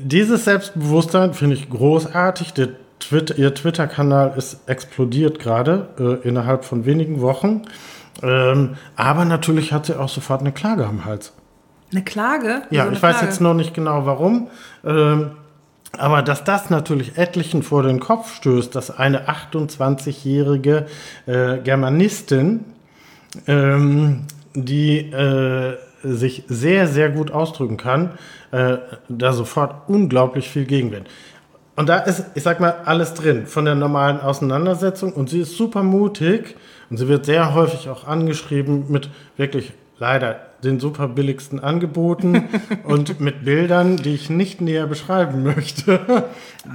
[0.02, 2.54] dieses Selbstbewusstsein finde ich großartig.
[2.54, 7.64] Der Twitter, ihr Twitter-Kanal ist explodiert gerade äh, innerhalb von wenigen Wochen.
[8.22, 11.34] Ähm, aber natürlich hat sie auch sofort eine Klage am Hals.
[11.92, 12.64] Eine Klage?
[12.70, 13.16] Ja, eine ich Klage?
[13.16, 14.50] weiß jetzt noch nicht genau warum.
[14.86, 15.32] Ähm,
[15.98, 20.88] aber dass das natürlich etlichen vor den Kopf stößt, dass eine 28-jährige
[21.28, 22.66] äh, Germanistin,
[23.48, 24.24] ähm,
[24.56, 28.12] die äh, sich sehr, sehr gut ausdrücken kann,
[28.52, 31.08] äh, da sofort unglaublich viel Gegenwind.
[31.76, 35.58] Und da ist, ich sag mal, alles drin von der normalen Auseinandersetzung und sie ist
[35.58, 36.56] super mutig
[36.94, 42.50] und sie wird sehr häufig auch angeschrieben mit wirklich leider den super billigsten Angeboten
[42.84, 46.26] und mit Bildern, die ich nicht näher beschreiben möchte,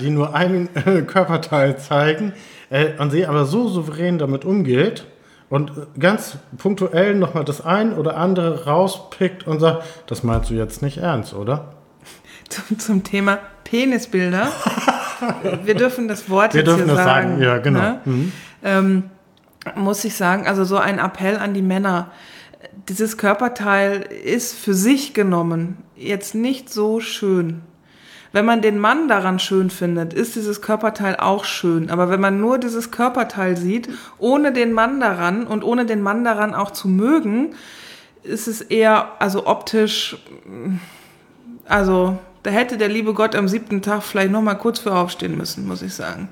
[0.01, 2.33] die nur einen äh, Körperteil zeigen
[2.69, 5.07] äh, und sie aber so souverän damit umgeht
[5.51, 10.83] und ganz punktuell nochmal das ein oder andere rauspickt und sagt, das meinst du jetzt
[10.83, 11.75] nicht ernst, oder?
[12.49, 14.49] Zum, zum Thema Penisbilder.
[15.63, 17.29] Wir dürfen das Wort Wir jetzt dürfen hier das sagen.
[17.35, 17.43] sagen.
[17.43, 17.79] Ja, genau.
[17.79, 18.01] Ne?
[18.05, 18.33] Mhm.
[18.65, 19.03] Ähm,
[19.77, 22.11] muss ich sagen, also so ein Appell an die Männer.
[22.89, 27.63] Dieses Körperteil ist für sich genommen jetzt nicht so schön.
[28.33, 31.91] Wenn man den Mann daran schön findet, ist dieses Körperteil auch schön.
[31.91, 36.25] Aber wenn man nur dieses Körperteil sieht, ohne den Mann daran und ohne den Mann
[36.25, 37.55] daran auch zu mögen,
[38.23, 40.19] ist es eher, also optisch,
[41.65, 45.37] also da hätte der liebe Gott am siebten Tag vielleicht noch mal kurz für aufstehen
[45.37, 46.29] müssen, muss ich sagen.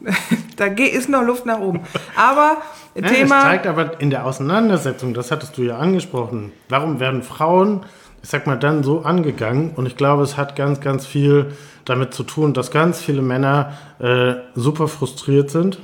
[0.56, 1.80] da ist noch Luft nach oben.
[2.16, 2.58] Aber
[2.94, 3.38] Ja, Thema.
[3.38, 7.84] Es zeigt aber in der Auseinandersetzung, das hattest du ja angesprochen, warum werden Frauen,
[8.22, 9.72] ich sag mal, dann so angegangen?
[9.74, 11.52] Und ich glaube, es hat ganz, ganz viel
[11.84, 15.78] damit zu tun, dass ganz viele Männer äh, super frustriert sind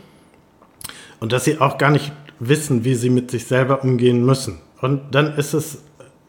[1.21, 4.61] und dass sie auch gar nicht wissen, wie sie mit sich selber umgehen müssen.
[4.81, 5.83] Und dann ist es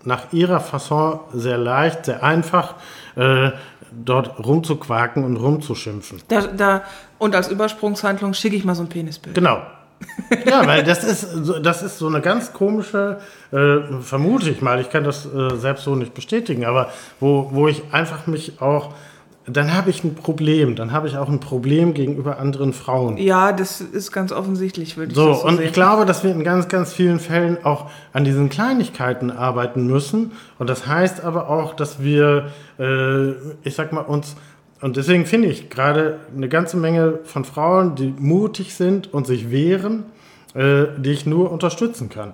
[0.06, 2.76] nach ihrer Fasson sehr leicht, sehr einfach,
[3.16, 3.52] äh,
[3.92, 6.22] dort rumzuquaken und rumzuschimpfen.
[6.28, 6.82] Da, da,
[7.18, 9.36] und als Übersprungshandlung schicke ich mal so ein Penisbild.
[9.36, 9.60] Genau.
[10.46, 13.20] Ja, weil das ist, so- das ist so eine ganz komische,
[13.52, 16.90] äh, vermute ich mal, ich kann das äh, selbst so nicht bestätigen, aber
[17.22, 18.94] wo, wo ich einfach mich auch,
[19.48, 23.18] dann habe ich ein Problem, dann habe ich auch ein Problem gegenüber anderen Frauen.
[23.18, 25.66] Ja, das ist ganz offensichtlich, würde ich So, so und sehen.
[25.68, 30.32] ich glaube, dass wir in ganz, ganz vielen Fällen auch an diesen Kleinigkeiten arbeiten müssen.
[30.58, 32.48] Und das heißt aber auch, dass wir,
[32.80, 33.32] äh,
[33.64, 34.36] ich sag mal, uns,
[34.82, 39.52] und deswegen finde ich gerade eine ganze Menge von Frauen, die mutig sind und sich
[39.52, 40.04] wehren,
[40.56, 42.34] äh, die ich nur unterstützen kann.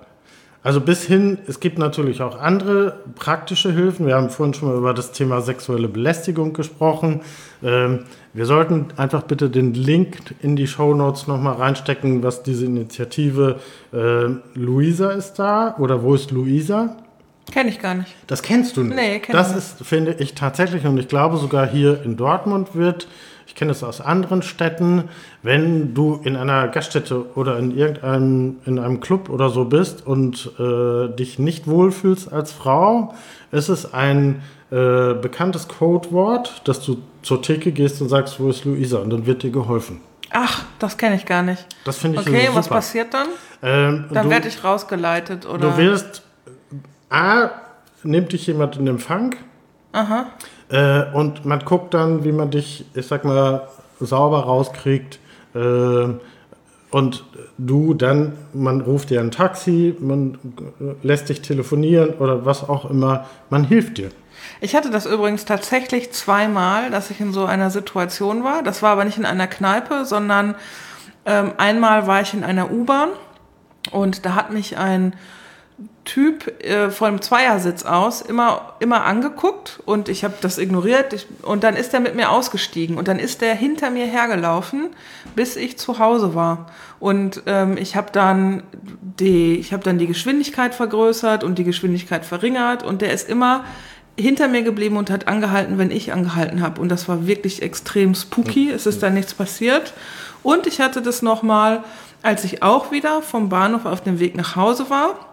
[0.64, 4.06] Also bis hin, es gibt natürlich auch andere praktische Hilfen.
[4.06, 7.20] Wir haben vorhin schon mal über das Thema sexuelle Belästigung gesprochen.
[7.64, 12.66] Ähm, wir sollten einfach bitte den Link in die Show Notes nochmal reinstecken, was diese
[12.66, 13.58] Initiative
[13.92, 16.96] äh, Luisa ist da oder wo ist Luisa?
[17.50, 18.14] Kenne ich gar nicht.
[18.28, 18.94] Das kennst du nicht.
[18.94, 22.76] Nee, kenn das ich ist, finde ich tatsächlich, und ich glaube sogar hier in Dortmund
[22.76, 23.08] wird,
[23.52, 25.10] ich kenne es aus anderen Städten,
[25.42, 30.52] wenn du in einer Gaststätte oder in irgendeinem in einem Club oder so bist und
[30.58, 33.12] äh, dich nicht wohlfühlst als Frau,
[33.50, 38.64] ist es ein äh, bekanntes Codewort, dass du zur Theke gehst und sagst, wo ist
[38.64, 39.00] Luisa?
[39.00, 40.00] Und dann wird dir geholfen.
[40.30, 41.66] Ach, das kenne ich gar nicht.
[41.84, 42.58] Das finde ich Okay, super.
[42.58, 43.28] was passiert dann?
[43.62, 45.72] Ähm, Dann werde ich rausgeleitet oder.
[45.72, 46.22] Du wirst,
[47.10, 47.50] A,
[48.02, 49.34] nimmt dich jemand in Empfang.
[50.72, 53.68] Äh, und man guckt dann, wie man dich, ich sag mal,
[54.00, 55.20] sauber rauskriegt.
[55.54, 56.08] Äh,
[56.90, 57.24] und
[57.56, 60.38] du dann, man ruft dir ein Taxi, man
[60.80, 63.26] äh, lässt dich telefonieren oder was auch immer.
[63.50, 64.10] Man hilft dir.
[64.60, 68.62] Ich hatte das übrigens tatsächlich zweimal, dass ich in so einer Situation war.
[68.62, 70.54] Das war aber nicht in einer Kneipe, sondern
[71.24, 73.10] ähm, einmal war ich in einer U-Bahn
[73.90, 75.14] und da hat mich ein
[76.04, 81.26] Typ äh, von dem Zweiersitz aus immer, immer angeguckt und ich habe das ignoriert ich,
[81.42, 84.90] und dann ist er mit mir ausgestiegen und dann ist der hinter mir hergelaufen,
[85.36, 86.66] bis ich zu Hause war.
[86.98, 88.64] Und ähm, ich habe dann,
[89.00, 93.64] die, ich hab dann die Geschwindigkeit vergrößert und die Geschwindigkeit verringert und der ist immer
[94.18, 96.80] hinter mir geblieben und hat angehalten, wenn ich angehalten habe.
[96.80, 98.70] Und das war wirklich extrem spooky.
[98.70, 99.94] Es ist da nichts passiert.
[100.42, 101.84] Und ich hatte das nochmal,
[102.22, 105.31] als ich auch wieder vom Bahnhof auf dem Weg nach Hause war.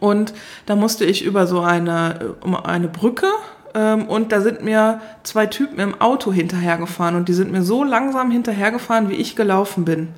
[0.00, 0.34] Und
[0.66, 3.28] da musste ich über so eine, um eine Brücke
[3.74, 7.84] ähm, und da sind mir zwei Typen im Auto hinterhergefahren und die sind mir so
[7.84, 10.08] langsam hinterhergefahren, wie ich gelaufen bin.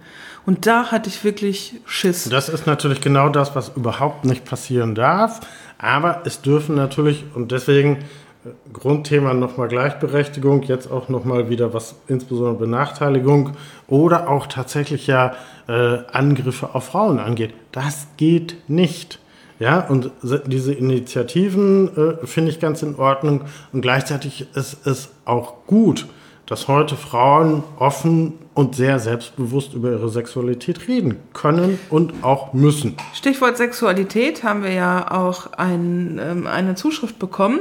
[0.46, 2.28] Und da hatte ich wirklich Schiss.
[2.28, 5.40] Das ist natürlich genau das, was überhaupt nicht passieren darf.
[5.78, 7.96] Aber es dürfen natürlich, und deswegen
[8.44, 13.52] äh, Grundthema nochmal Gleichberechtigung, jetzt auch nochmal wieder was, insbesondere Benachteiligung
[13.87, 15.34] oder auch tatsächlich ja
[15.66, 17.54] äh, Angriffe auf Frauen angeht.
[17.72, 19.18] Das geht nicht.
[19.64, 21.88] Ja, und se- diese Initiativen
[22.22, 23.42] äh, finde ich ganz in Ordnung.
[23.72, 26.07] Und gleichzeitig ist es auch gut,
[26.44, 32.96] dass heute Frauen offen und sehr selbstbewusst über ihre Sexualität reden können und auch müssen.
[33.14, 37.61] Stichwort Sexualität haben wir ja auch ein, ähm, eine Zuschrift bekommen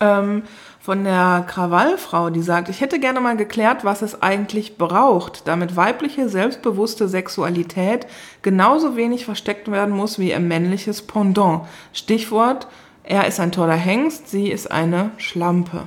[0.00, 0.42] ähm,
[0.84, 5.76] von der Krawallfrau, die sagt, ich hätte gerne mal geklärt, was es eigentlich braucht, damit
[5.76, 8.06] weibliche, selbstbewusste Sexualität
[8.42, 11.62] genauso wenig versteckt werden muss wie ihr männliches Pendant.
[11.94, 12.66] Stichwort,
[13.02, 15.84] er ist ein toller Hengst, sie ist eine Schlampe.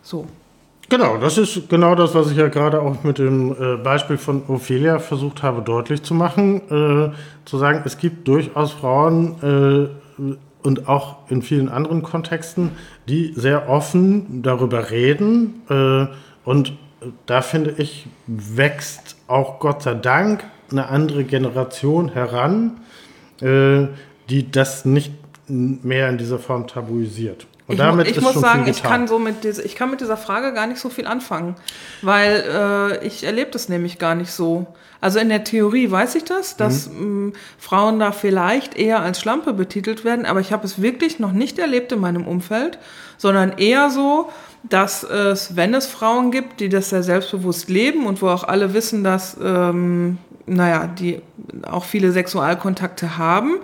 [0.00, 0.24] So.
[0.88, 4.44] Genau, das ist genau das, was ich ja gerade auch mit dem äh, Beispiel von
[4.48, 6.62] Ophelia versucht habe deutlich zu machen.
[6.70, 7.12] Äh,
[7.44, 12.72] zu sagen, es gibt durchaus Frauen äh, und auch in vielen anderen Kontexten,
[13.08, 15.62] die sehr offen darüber reden.
[15.68, 16.06] Äh,
[16.44, 16.74] und
[17.26, 22.80] da finde ich, wächst auch Gott sei Dank eine andere Generation heran,
[23.40, 23.86] äh,
[24.28, 25.12] die das nicht
[25.48, 27.46] mehr in dieser Form tabuisiert.
[27.70, 30.00] Und ich, damit ich ist muss sagen, ich kann, so mit dieser, ich kann mit
[30.00, 31.54] dieser Frage gar nicht so viel anfangen,
[32.02, 32.44] weil
[33.00, 34.66] äh, ich erlebe das nämlich gar nicht so.
[35.02, 37.28] Also in der Theorie weiß ich das, dass Mhm.
[37.28, 41.32] mh, Frauen da vielleicht eher als Schlampe betitelt werden, aber ich habe es wirklich noch
[41.32, 42.78] nicht erlebt in meinem Umfeld,
[43.16, 44.28] sondern eher so,
[44.62, 48.74] dass es, wenn es Frauen gibt, die das sehr selbstbewusst leben und wo auch alle
[48.74, 51.22] wissen, dass, ähm, naja, die
[51.62, 53.56] auch viele Sexualkontakte haben,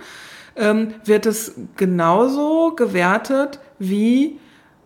[0.56, 4.38] ähm, wird es genauso gewertet wie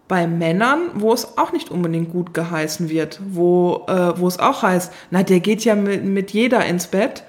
[0.08, 4.62] bei Männern, wo es auch nicht unbedingt gut geheißen wird, wo, äh, wo es auch
[4.62, 7.22] heißt, na, der geht ja mit, mit jeder ins Bett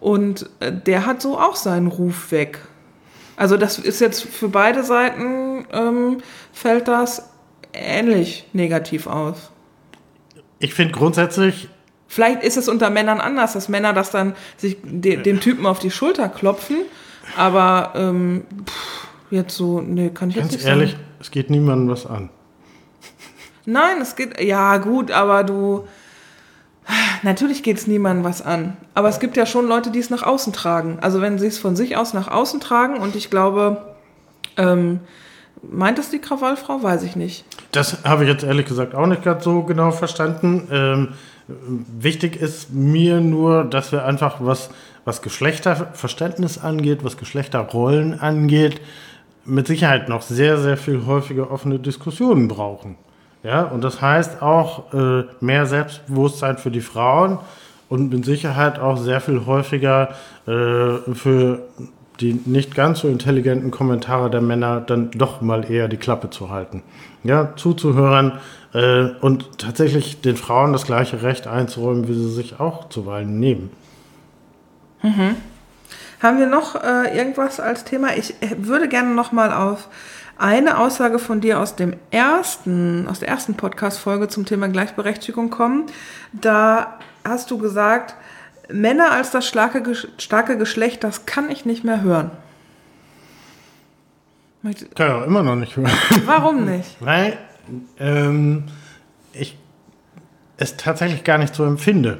[0.00, 2.60] und äh, der hat so auch seinen Ruf weg.
[3.36, 6.18] Also das ist jetzt für beide Seiten, ähm,
[6.52, 7.30] fällt das
[7.72, 9.50] ähnlich negativ aus.
[10.60, 11.68] Ich finde grundsätzlich,
[12.10, 15.78] Vielleicht ist es unter Männern anders, dass Männer das dann sich de dem Typen auf
[15.78, 16.78] die Schulter klopfen,
[17.36, 21.04] aber ähm, pff, jetzt so, nee, kann ich jetzt ganz nicht ehrlich, sagen.
[21.20, 22.30] es geht niemandem was an.
[23.66, 25.86] Nein, es geht, ja gut, aber du,
[27.22, 28.76] natürlich geht es niemandem was an.
[28.94, 30.98] Aber es gibt ja schon Leute, die es nach außen tragen.
[31.00, 33.94] Also wenn sie es von sich aus nach außen tragen und ich glaube,
[34.56, 35.00] ähm,
[35.62, 36.82] meint es die Krawallfrau?
[36.82, 37.44] Weiß ich nicht.
[37.72, 40.68] Das habe ich jetzt ehrlich gesagt auch nicht ganz so genau verstanden.
[40.70, 41.08] Ähm,
[41.98, 44.70] wichtig ist mir nur, dass wir einfach, was,
[45.04, 48.80] was Geschlechterverständnis angeht, was Geschlechterrollen angeht,
[49.50, 52.96] mit Sicherheit noch sehr, sehr viel häufiger offene Diskussionen brauchen.
[53.42, 57.38] Ja, und das heißt auch äh, mehr Selbstbewusstsein für die Frauen
[57.88, 60.10] und mit Sicherheit auch sehr viel häufiger
[60.46, 61.62] äh, für
[62.20, 66.50] die nicht ganz so intelligenten Kommentare der Männer dann doch mal eher die Klappe zu
[66.50, 66.82] halten.
[67.24, 68.32] Ja, zuzuhören
[68.74, 73.70] äh, und tatsächlich den Frauen das gleiche Recht einzuräumen, wie sie sich auch zuweilen nehmen.
[76.20, 78.16] Haben wir noch äh, irgendwas als Thema?
[78.16, 79.88] Ich äh, würde gerne noch mal auf
[80.36, 85.86] eine Aussage von dir aus dem ersten, aus der ersten Podcast-Folge zum Thema Gleichberechtigung kommen.
[86.32, 88.14] Da hast du gesagt,
[88.70, 89.82] Männer als das starke,
[90.18, 92.30] starke Geschlecht, das kann ich nicht mehr hören.
[94.62, 95.90] Kann ich auch immer noch nicht hören.
[96.26, 96.96] Warum nicht?
[97.00, 97.38] Weil
[97.98, 98.64] ähm,
[99.32, 99.56] ich
[100.58, 102.18] es tatsächlich gar nicht so empfinde.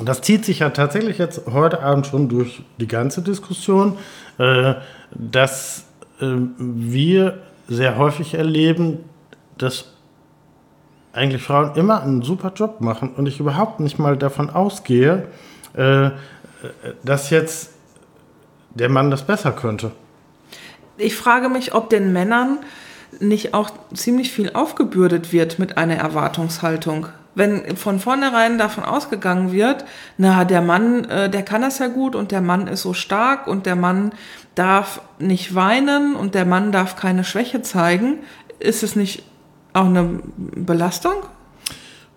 [0.00, 3.98] Und das zieht sich ja tatsächlich jetzt heute Abend schon durch die ganze Diskussion,
[4.38, 4.76] äh,
[5.10, 5.84] dass
[6.22, 6.24] äh,
[6.56, 9.04] wir sehr häufig erleben,
[9.58, 9.92] dass
[11.12, 15.28] eigentlich Frauen immer einen super Job machen und ich überhaupt nicht mal davon ausgehe,
[15.74, 16.10] äh,
[17.04, 17.72] dass jetzt
[18.70, 19.90] der Mann das besser könnte.
[20.96, 22.60] Ich frage mich, ob den Männern
[23.18, 27.08] nicht auch ziemlich viel aufgebürdet wird mit einer Erwartungshaltung.
[27.40, 29.86] Wenn von vornherein davon ausgegangen wird,
[30.18, 33.46] na, der Mann, äh, der kann das ja gut und der Mann ist so stark
[33.46, 34.12] und der Mann
[34.54, 38.18] darf nicht weinen und der Mann darf keine Schwäche zeigen,
[38.58, 39.22] ist es nicht
[39.72, 41.14] auch eine Belastung?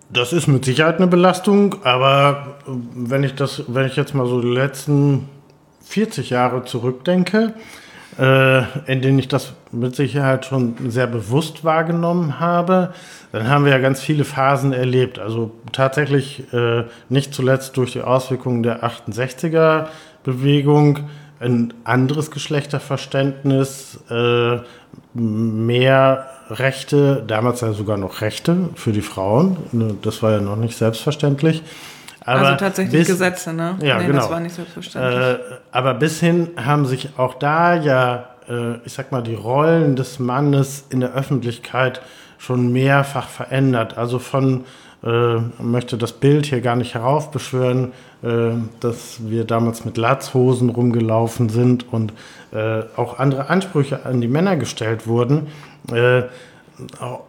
[0.10, 4.42] Das ist mit Sicherheit eine Belastung, aber wenn ich das, wenn ich jetzt mal so
[4.42, 5.30] die letzten
[5.86, 7.54] 40 Jahre zurückdenke,
[8.18, 12.94] in denen ich das mit Sicherheit schon sehr bewusst wahrgenommen habe,
[13.32, 15.18] dann haben wir ja ganz viele Phasen erlebt.
[15.18, 19.88] Also tatsächlich äh, nicht zuletzt durch die Auswirkungen der 68er
[20.24, 21.00] Bewegung
[21.40, 24.60] ein anderes Geschlechterverständnis, äh,
[25.14, 29.58] mehr Rechte, damals ja sogar noch Rechte für die Frauen.
[29.72, 31.64] Ne, Das war ja noch nicht selbstverständlich.
[32.26, 33.78] Aber also tatsächlich bis- Gesetze, ne?
[33.82, 34.20] Ja, nee, genau.
[34.20, 35.20] Das war nicht selbstverständlich.
[35.20, 35.38] Äh,
[35.72, 40.20] aber bis hin haben sich auch da ja, äh, ich sag mal, die Rollen des
[40.20, 42.02] Mannes in der Öffentlichkeit
[42.38, 43.98] schon mehrfach verändert.
[43.98, 44.66] Also von,
[45.04, 51.50] äh, möchte das Bild hier gar nicht heraufbeschwören, äh, dass wir damals mit Latzhosen rumgelaufen
[51.50, 52.14] sind und
[52.54, 55.48] äh, auch andere Ansprüche an die Männer gestellt wurden.
[55.92, 56.24] Äh,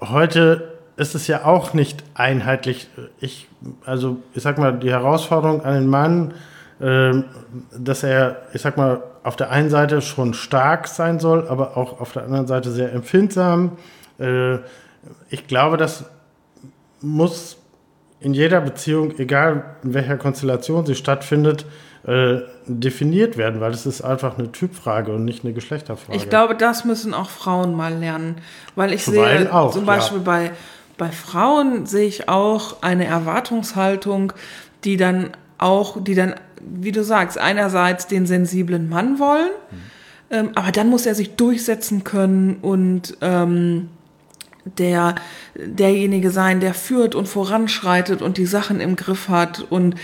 [0.00, 2.88] heute ist es ja auch nicht einheitlich.
[3.20, 3.48] Ich,
[3.84, 6.34] also ich sag mal, die Herausforderung an den Mann,
[6.80, 7.24] ähm,
[7.76, 12.00] dass er, ich sag mal, auf der einen Seite schon stark sein soll, aber auch
[12.00, 13.72] auf der anderen Seite sehr empfindsam.
[14.18, 14.56] Äh,
[15.30, 16.04] ich glaube, das
[17.00, 17.58] muss
[18.20, 21.66] in jeder Beziehung, egal in welcher Konstellation sie stattfindet,
[22.06, 26.16] äh, definiert werden, weil es ist einfach eine Typfrage und nicht eine Geschlechterfrage.
[26.16, 28.36] Ich glaube, das müssen auch Frauen mal lernen.
[28.74, 29.94] Weil ich Zuweilen sehe, auch, zum ja.
[29.94, 30.50] Beispiel bei,
[30.96, 34.32] bei Frauen sehe ich auch eine Erwartungshaltung,
[34.84, 39.50] die dann auch, die dann, wie du sagst, einerseits den sensiblen Mann wollen,
[40.30, 43.88] ähm, aber dann muss er sich durchsetzen können und ähm,
[44.64, 45.14] der,
[45.54, 49.66] derjenige sein, der führt und voranschreitet und die Sachen im Griff hat.
[49.68, 49.94] Und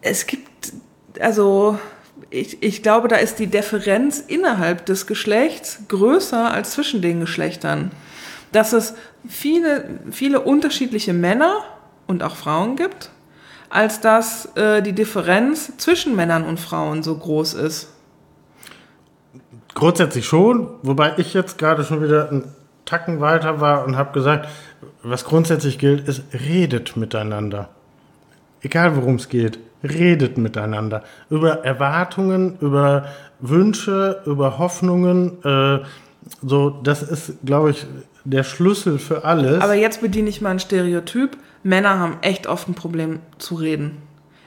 [0.00, 0.72] es gibt,
[1.20, 1.78] also
[2.30, 7.92] ich, ich glaube, da ist die Differenz innerhalb des Geschlechts größer als zwischen den Geschlechtern.
[8.50, 8.94] Dass es
[9.28, 11.60] viele, viele unterschiedliche Männer
[12.06, 13.10] und auch Frauen gibt,
[13.70, 17.88] als dass äh, die Differenz zwischen Männern und Frauen so groß ist.
[19.74, 22.52] Grundsätzlich schon, wobei ich jetzt gerade schon wieder einen
[22.84, 24.48] Tacken weiter war und habe gesagt,
[25.02, 27.70] was grundsätzlich gilt, ist, redet miteinander.
[28.60, 31.02] Egal worum es geht, redet miteinander.
[31.30, 33.06] Über Erwartungen, über
[33.40, 35.42] Wünsche, über Hoffnungen.
[35.44, 35.80] Äh,
[36.42, 37.86] so, das ist, glaube ich,
[38.24, 39.60] der Schlüssel für alles.
[39.62, 41.36] Aber jetzt bediene ich mal ein Stereotyp.
[41.62, 43.98] Männer haben echt oft ein Problem zu reden.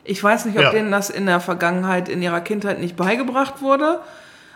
[0.04, 0.72] Ich weiß nicht, ob Ja.
[0.72, 4.00] denen das in der Vergangenheit, in ihrer Kindheit nicht beigebracht wurde.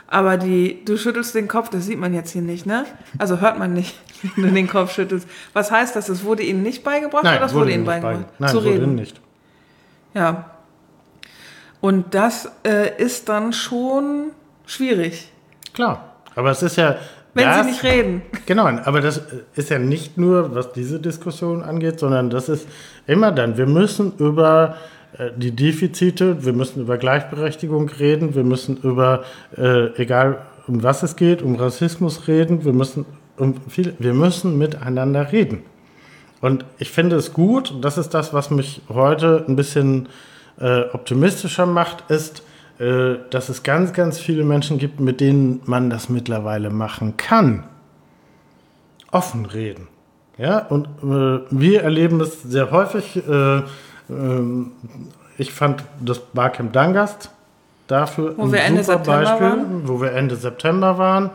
[0.08, 2.86] Aber die, du schüttelst den Kopf, das sieht man jetzt hier nicht, ne?
[3.20, 3.96] Also hört man nicht,
[4.36, 5.28] wenn du den Kopf schüttelst.
[5.54, 6.08] Was heißt das?
[6.08, 8.14] Das wurde ihnen nicht beigebracht oder das wurde, ihnen nicht beigebracht?
[8.16, 8.40] beigebracht.
[8.40, 8.84] Nein, zu wurde reden.
[8.86, 9.22] ihnen nicht.
[10.14, 10.50] Ja.
[11.82, 14.32] Und das äh, ist dann schon
[14.66, 15.32] schwierig,
[15.74, 16.16] Klar.
[16.36, 16.96] Aber es ist ja.
[17.40, 18.22] Wenn das, sie nicht reden.
[18.46, 19.22] Genau, aber das
[19.56, 22.68] ist ja nicht nur, was diese Diskussion angeht, sondern das ist
[23.08, 24.76] immer dann, wir müssen über
[25.18, 29.24] äh, die Defizite, wir müssen über Gleichberechtigung reden, wir müssen über,
[29.58, 33.06] äh, egal um was es geht, um Rassismus reden, wir müssen,
[33.38, 35.64] um viel, wir müssen miteinander reden.
[36.42, 40.08] Und ich finde es gut, und das ist das, was mich heute ein bisschen
[40.60, 42.44] äh, optimistischer macht, ist,
[42.80, 47.66] äh, dass es ganz, ganz viele Menschen gibt, mit denen man das mittlerweile machen kann.
[49.12, 49.88] Offen reden.
[50.38, 53.18] Ja, und äh, wir erleben es sehr häufig.
[53.28, 53.64] Äh,
[54.10, 54.72] ähm,
[55.38, 57.32] ich fand das Barcamp Dangast
[57.88, 59.88] dafür Wo wir Ende September waren.
[59.88, 61.32] wo wir Ende September waren,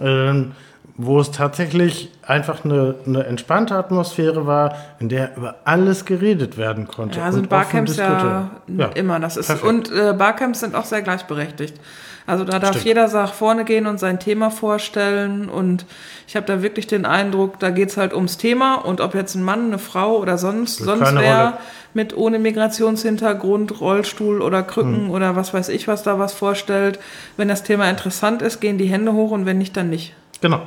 [0.00, 0.52] ähm,
[1.00, 6.88] wo es tatsächlich einfach eine, eine entspannte Atmosphäre war, in der über alles geredet werden
[6.88, 7.20] konnte.
[7.20, 8.96] Ja, sind Barcamps ja, diskutiert.
[8.98, 9.20] immer.
[9.20, 9.66] Das ist perfekt.
[9.68, 11.78] und äh, Barcamps sind auch sehr gleichberechtigt.
[12.26, 12.84] Also da darf Stimmt.
[12.84, 15.48] jeder nach vorne gehen und sein Thema vorstellen.
[15.48, 15.86] Und
[16.26, 19.42] ich habe da wirklich den Eindruck, da geht's halt ums Thema und ob jetzt ein
[19.42, 21.52] Mann, eine Frau oder sonst sonst wer Rolle.
[21.94, 25.10] mit ohne Migrationshintergrund, Rollstuhl oder Krücken Hm.
[25.10, 26.98] oder was weiß ich, was da was vorstellt.
[27.36, 30.12] Wenn das Thema interessant ist, gehen die Hände hoch und wenn nicht, dann nicht.
[30.40, 30.60] Genau.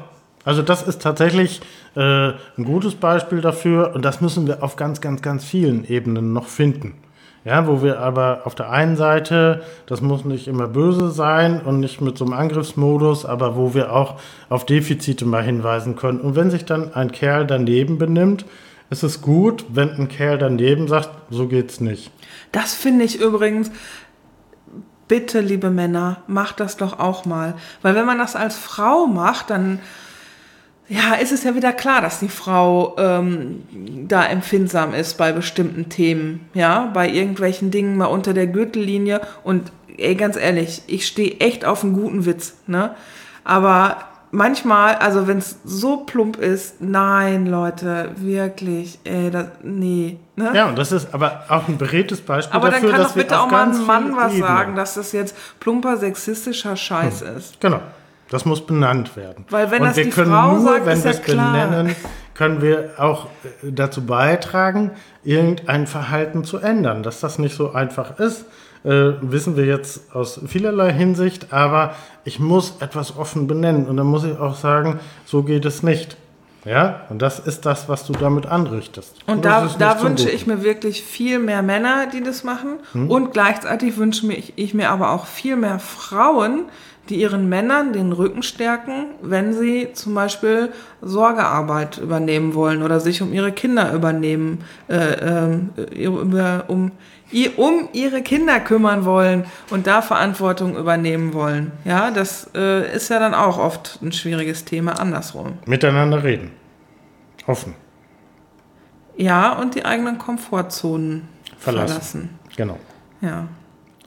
[0.44, 1.62] Also das ist tatsächlich
[1.96, 6.34] äh, ein gutes Beispiel dafür und das müssen wir auf ganz, ganz, ganz vielen Ebenen
[6.34, 6.96] noch finden.
[7.44, 11.80] Ja, wo wir aber auf der einen Seite, das muss nicht immer böse sein und
[11.80, 16.20] nicht mit so einem Angriffsmodus, aber wo wir auch auf Defizite mal hinweisen können.
[16.20, 18.46] Und wenn sich dann ein Kerl daneben benimmt,
[18.92, 22.12] ist es gut, wenn ein Kerl daneben sagt, so geht's nicht.
[22.52, 23.72] Das finde ich übrigens,
[25.08, 27.56] bitte, liebe Männer, macht das doch auch mal.
[27.82, 29.80] Weil wenn man das als Frau macht, dann
[30.92, 33.64] ja, ist es ja wieder klar, dass die Frau ähm,
[34.08, 39.22] da empfindsam ist bei bestimmten Themen, ja, bei irgendwelchen Dingen mal unter der Gürtellinie.
[39.44, 42.94] Und ey, ganz ehrlich, ich stehe echt auf einen guten Witz, ne?
[43.46, 43.98] Aber
[44.32, 50.52] manchmal, also wenn es so plump ist, nein, Leute, wirklich, ey, das, nee, ne?
[50.54, 53.16] Ja, und das ist aber auch ein beredtes Beispiel Aber dann dafür, kann dass doch
[53.16, 56.76] wir bitte auf auch mal ein Mann was Ebenen- sagen, dass das jetzt plumper sexistischer
[56.76, 57.62] Scheiß ist.
[57.62, 57.80] Genau.
[58.32, 59.46] Das muss benannt werden.
[59.50, 61.96] Weil wenn Und das wir die können Frau nur, sagt, wenn ist wir es benennen,
[62.34, 64.92] können wir auch äh, dazu beitragen,
[65.24, 67.04] irgendein Verhalten zu ändern.
[67.04, 68.46] Dass das nicht so einfach ist,
[68.86, 74.08] äh, wissen wir jetzt aus vielerlei Hinsicht, aber ich muss etwas offen benennen und dann
[74.08, 76.16] muss ich auch sagen, so geht es nicht.
[76.64, 79.16] Ja, und das ist das, was du damit anrichtest.
[79.26, 82.80] Und das da, da wünsche ich mir wirklich viel mehr Männer, die das machen.
[82.94, 83.10] Hm?
[83.10, 86.66] Und gleichzeitig wünsche ich mir aber auch viel mehr Frauen,
[87.12, 93.22] die ihren Männern den Rücken stärken, wenn sie zum Beispiel Sorgearbeit übernehmen wollen oder sich
[93.22, 96.92] um ihre Kinder übernehmen, äh, ähm, über, um,
[97.58, 101.74] um ihre Kinder kümmern wollen und da Verantwortung übernehmen wollen.
[101.84, 105.60] Ja, das äh, ist ja dann auch oft ein schwieriges Thema andersrum.
[105.66, 106.52] Miteinander reden.
[107.46, 107.76] Offen.
[109.18, 111.88] Ja, und die eigenen Komfortzonen Verlassen.
[111.88, 112.40] verlassen.
[112.56, 112.80] Genau.
[113.20, 113.48] Ja.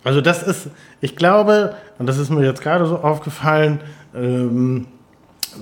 [0.05, 0.69] Also das ist,
[1.01, 3.81] ich glaube, und das ist mir jetzt gerade so aufgefallen,
[4.15, 4.87] ähm,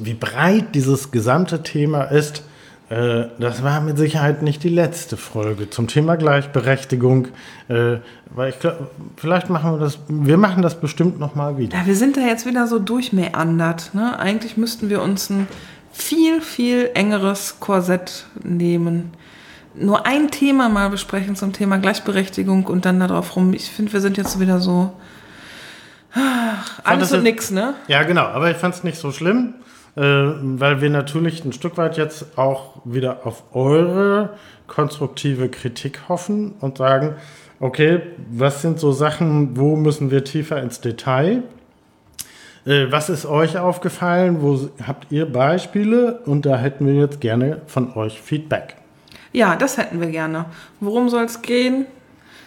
[0.01, 2.43] wie breit dieses gesamte Thema ist.
[2.89, 7.29] Äh, das war mit Sicherheit nicht die letzte Folge zum Thema Gleichberechtigung,
[7.69, 7.99] äh,
[8.35, 11.79] weil ich glaube, vielleicht machen wir das, wir machen das bestimmt noch mal wieder.
[11.79, 13.95] Ja, wir sind da jetzt wieder so durchmeandert.
[13.95, 14.19] Ne?
[14.19, 15.47] Eigentlich müssten wir uns ein
[15.93, 19.13] viel, viel engeres Korsett nehmen.
[19.75, 23.55] Nur ein Thema mal besprechen zum Thema Gleichberechtigung und dann darauf rum.
[23.55, 24.93] Ich finde, wir sind jetzt wieder so.
[26.15, 27.75] Ach, alles und jetzt- nix, ne?
[27.89, 29.55] Ja, genau, aber ich fand es nicht so schlimm,
[29.97, 34.31] äh, weil wir natürlich ein Stück weit jetzt auch wieder auf eure
[34.67, 37.17] konstruktive Kritik hoffen und sagen,
[37.61, 41.45] Okay, was sind so Sachen, wo müssen wir tiefer ins Detail?
[42.67, 44.39] Äh, was ist euch aufgefallen?
[44.43, 46.23] Wo habt ihr Beispiele?
[46.27, 48.75] Und da hätten wir jetzt gerne von euch Feedback.
[49.33, 50.45] Ja, das hätten wir gerne.
[50.81, 51.87] Worum soll es gehen?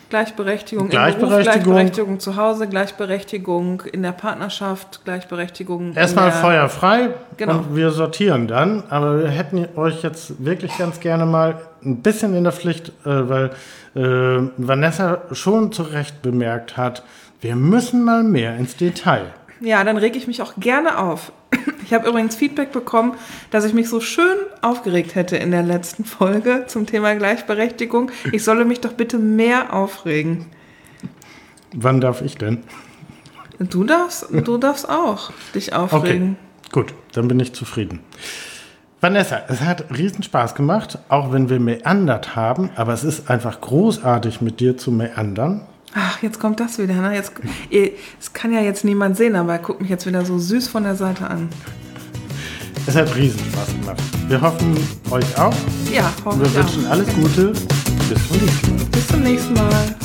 [0.09, 1.29] Gleichberechtigung, Gleichberechtigung.
[1.29, 5.93] Beruf, Gleichberechtigung zu Hause, Gleichberechtigung in der Partnerschaft, Gleichberechtigung.
[5.95, 7.57] Erstmal der, Feuer frei Genau.
[7.57, 8.83] und wir sortieren dann.
[8.89, 12.93] Aber wir hätten euch jetzt wirklich ganz gerne mal ein bisschen in der Pflicht, äh,
[13.05, 13.51] weil
[13.95, 17.03] äh, Vanessa schon zu Recht bemerkt hat,
[17.41, 19.25] wir müssen mal mehr ins Detail.
[19.59, 21.31] Ja, dann reg ich mich auch gerne auf.
[21.85, 23.13] Ich habe übrigens Feedback bekommen,
[23.51, 28.09] dass ich mich so schön aufgeregt hätte in der letzten Folge zum Thema Gleichberechtigung.
[28.31, 30.47] Ich solle mich doch bitte mehr aufregen.
[31.75, 32.63] Wann darf ich denn?
[33.59, 36.37] Du darfst, du darfst auch dich Okay, aufregen.
[36.71, 37.99] gut, dann bin ich zufrieden.
[39.01, 43.61] Vanessa, es hat riesen Spaß gemacht, auch wenn wir meandert haben, aber es ist einfach
[43.61, 45.61] großartig mit dir zu meandern.
[45.97, 46.93] Ach, jetzt kommt das wieder.
[46.95, 47.15] Ne?
[47.15, 47.31] Jetzt,
[47.71, 50.67] eh, es kann ja jetzt niemand sehen, aber er guckt mich jetzt wieder so süß
[50.67, 51.47] von der Seite an.
[52.85, 54.03] Es hat riesen Spaß gemacht.
[54.27, 54.75] Wir hoffen
[55.09, 55.55] euch auch.
[55.91, 57.53] Ja, Und wir wünschen alles Gute.
[58.09, 58.85] Bis zum nächsten Mal.
[58.91, 59.95] Bis zum nächsten Mal.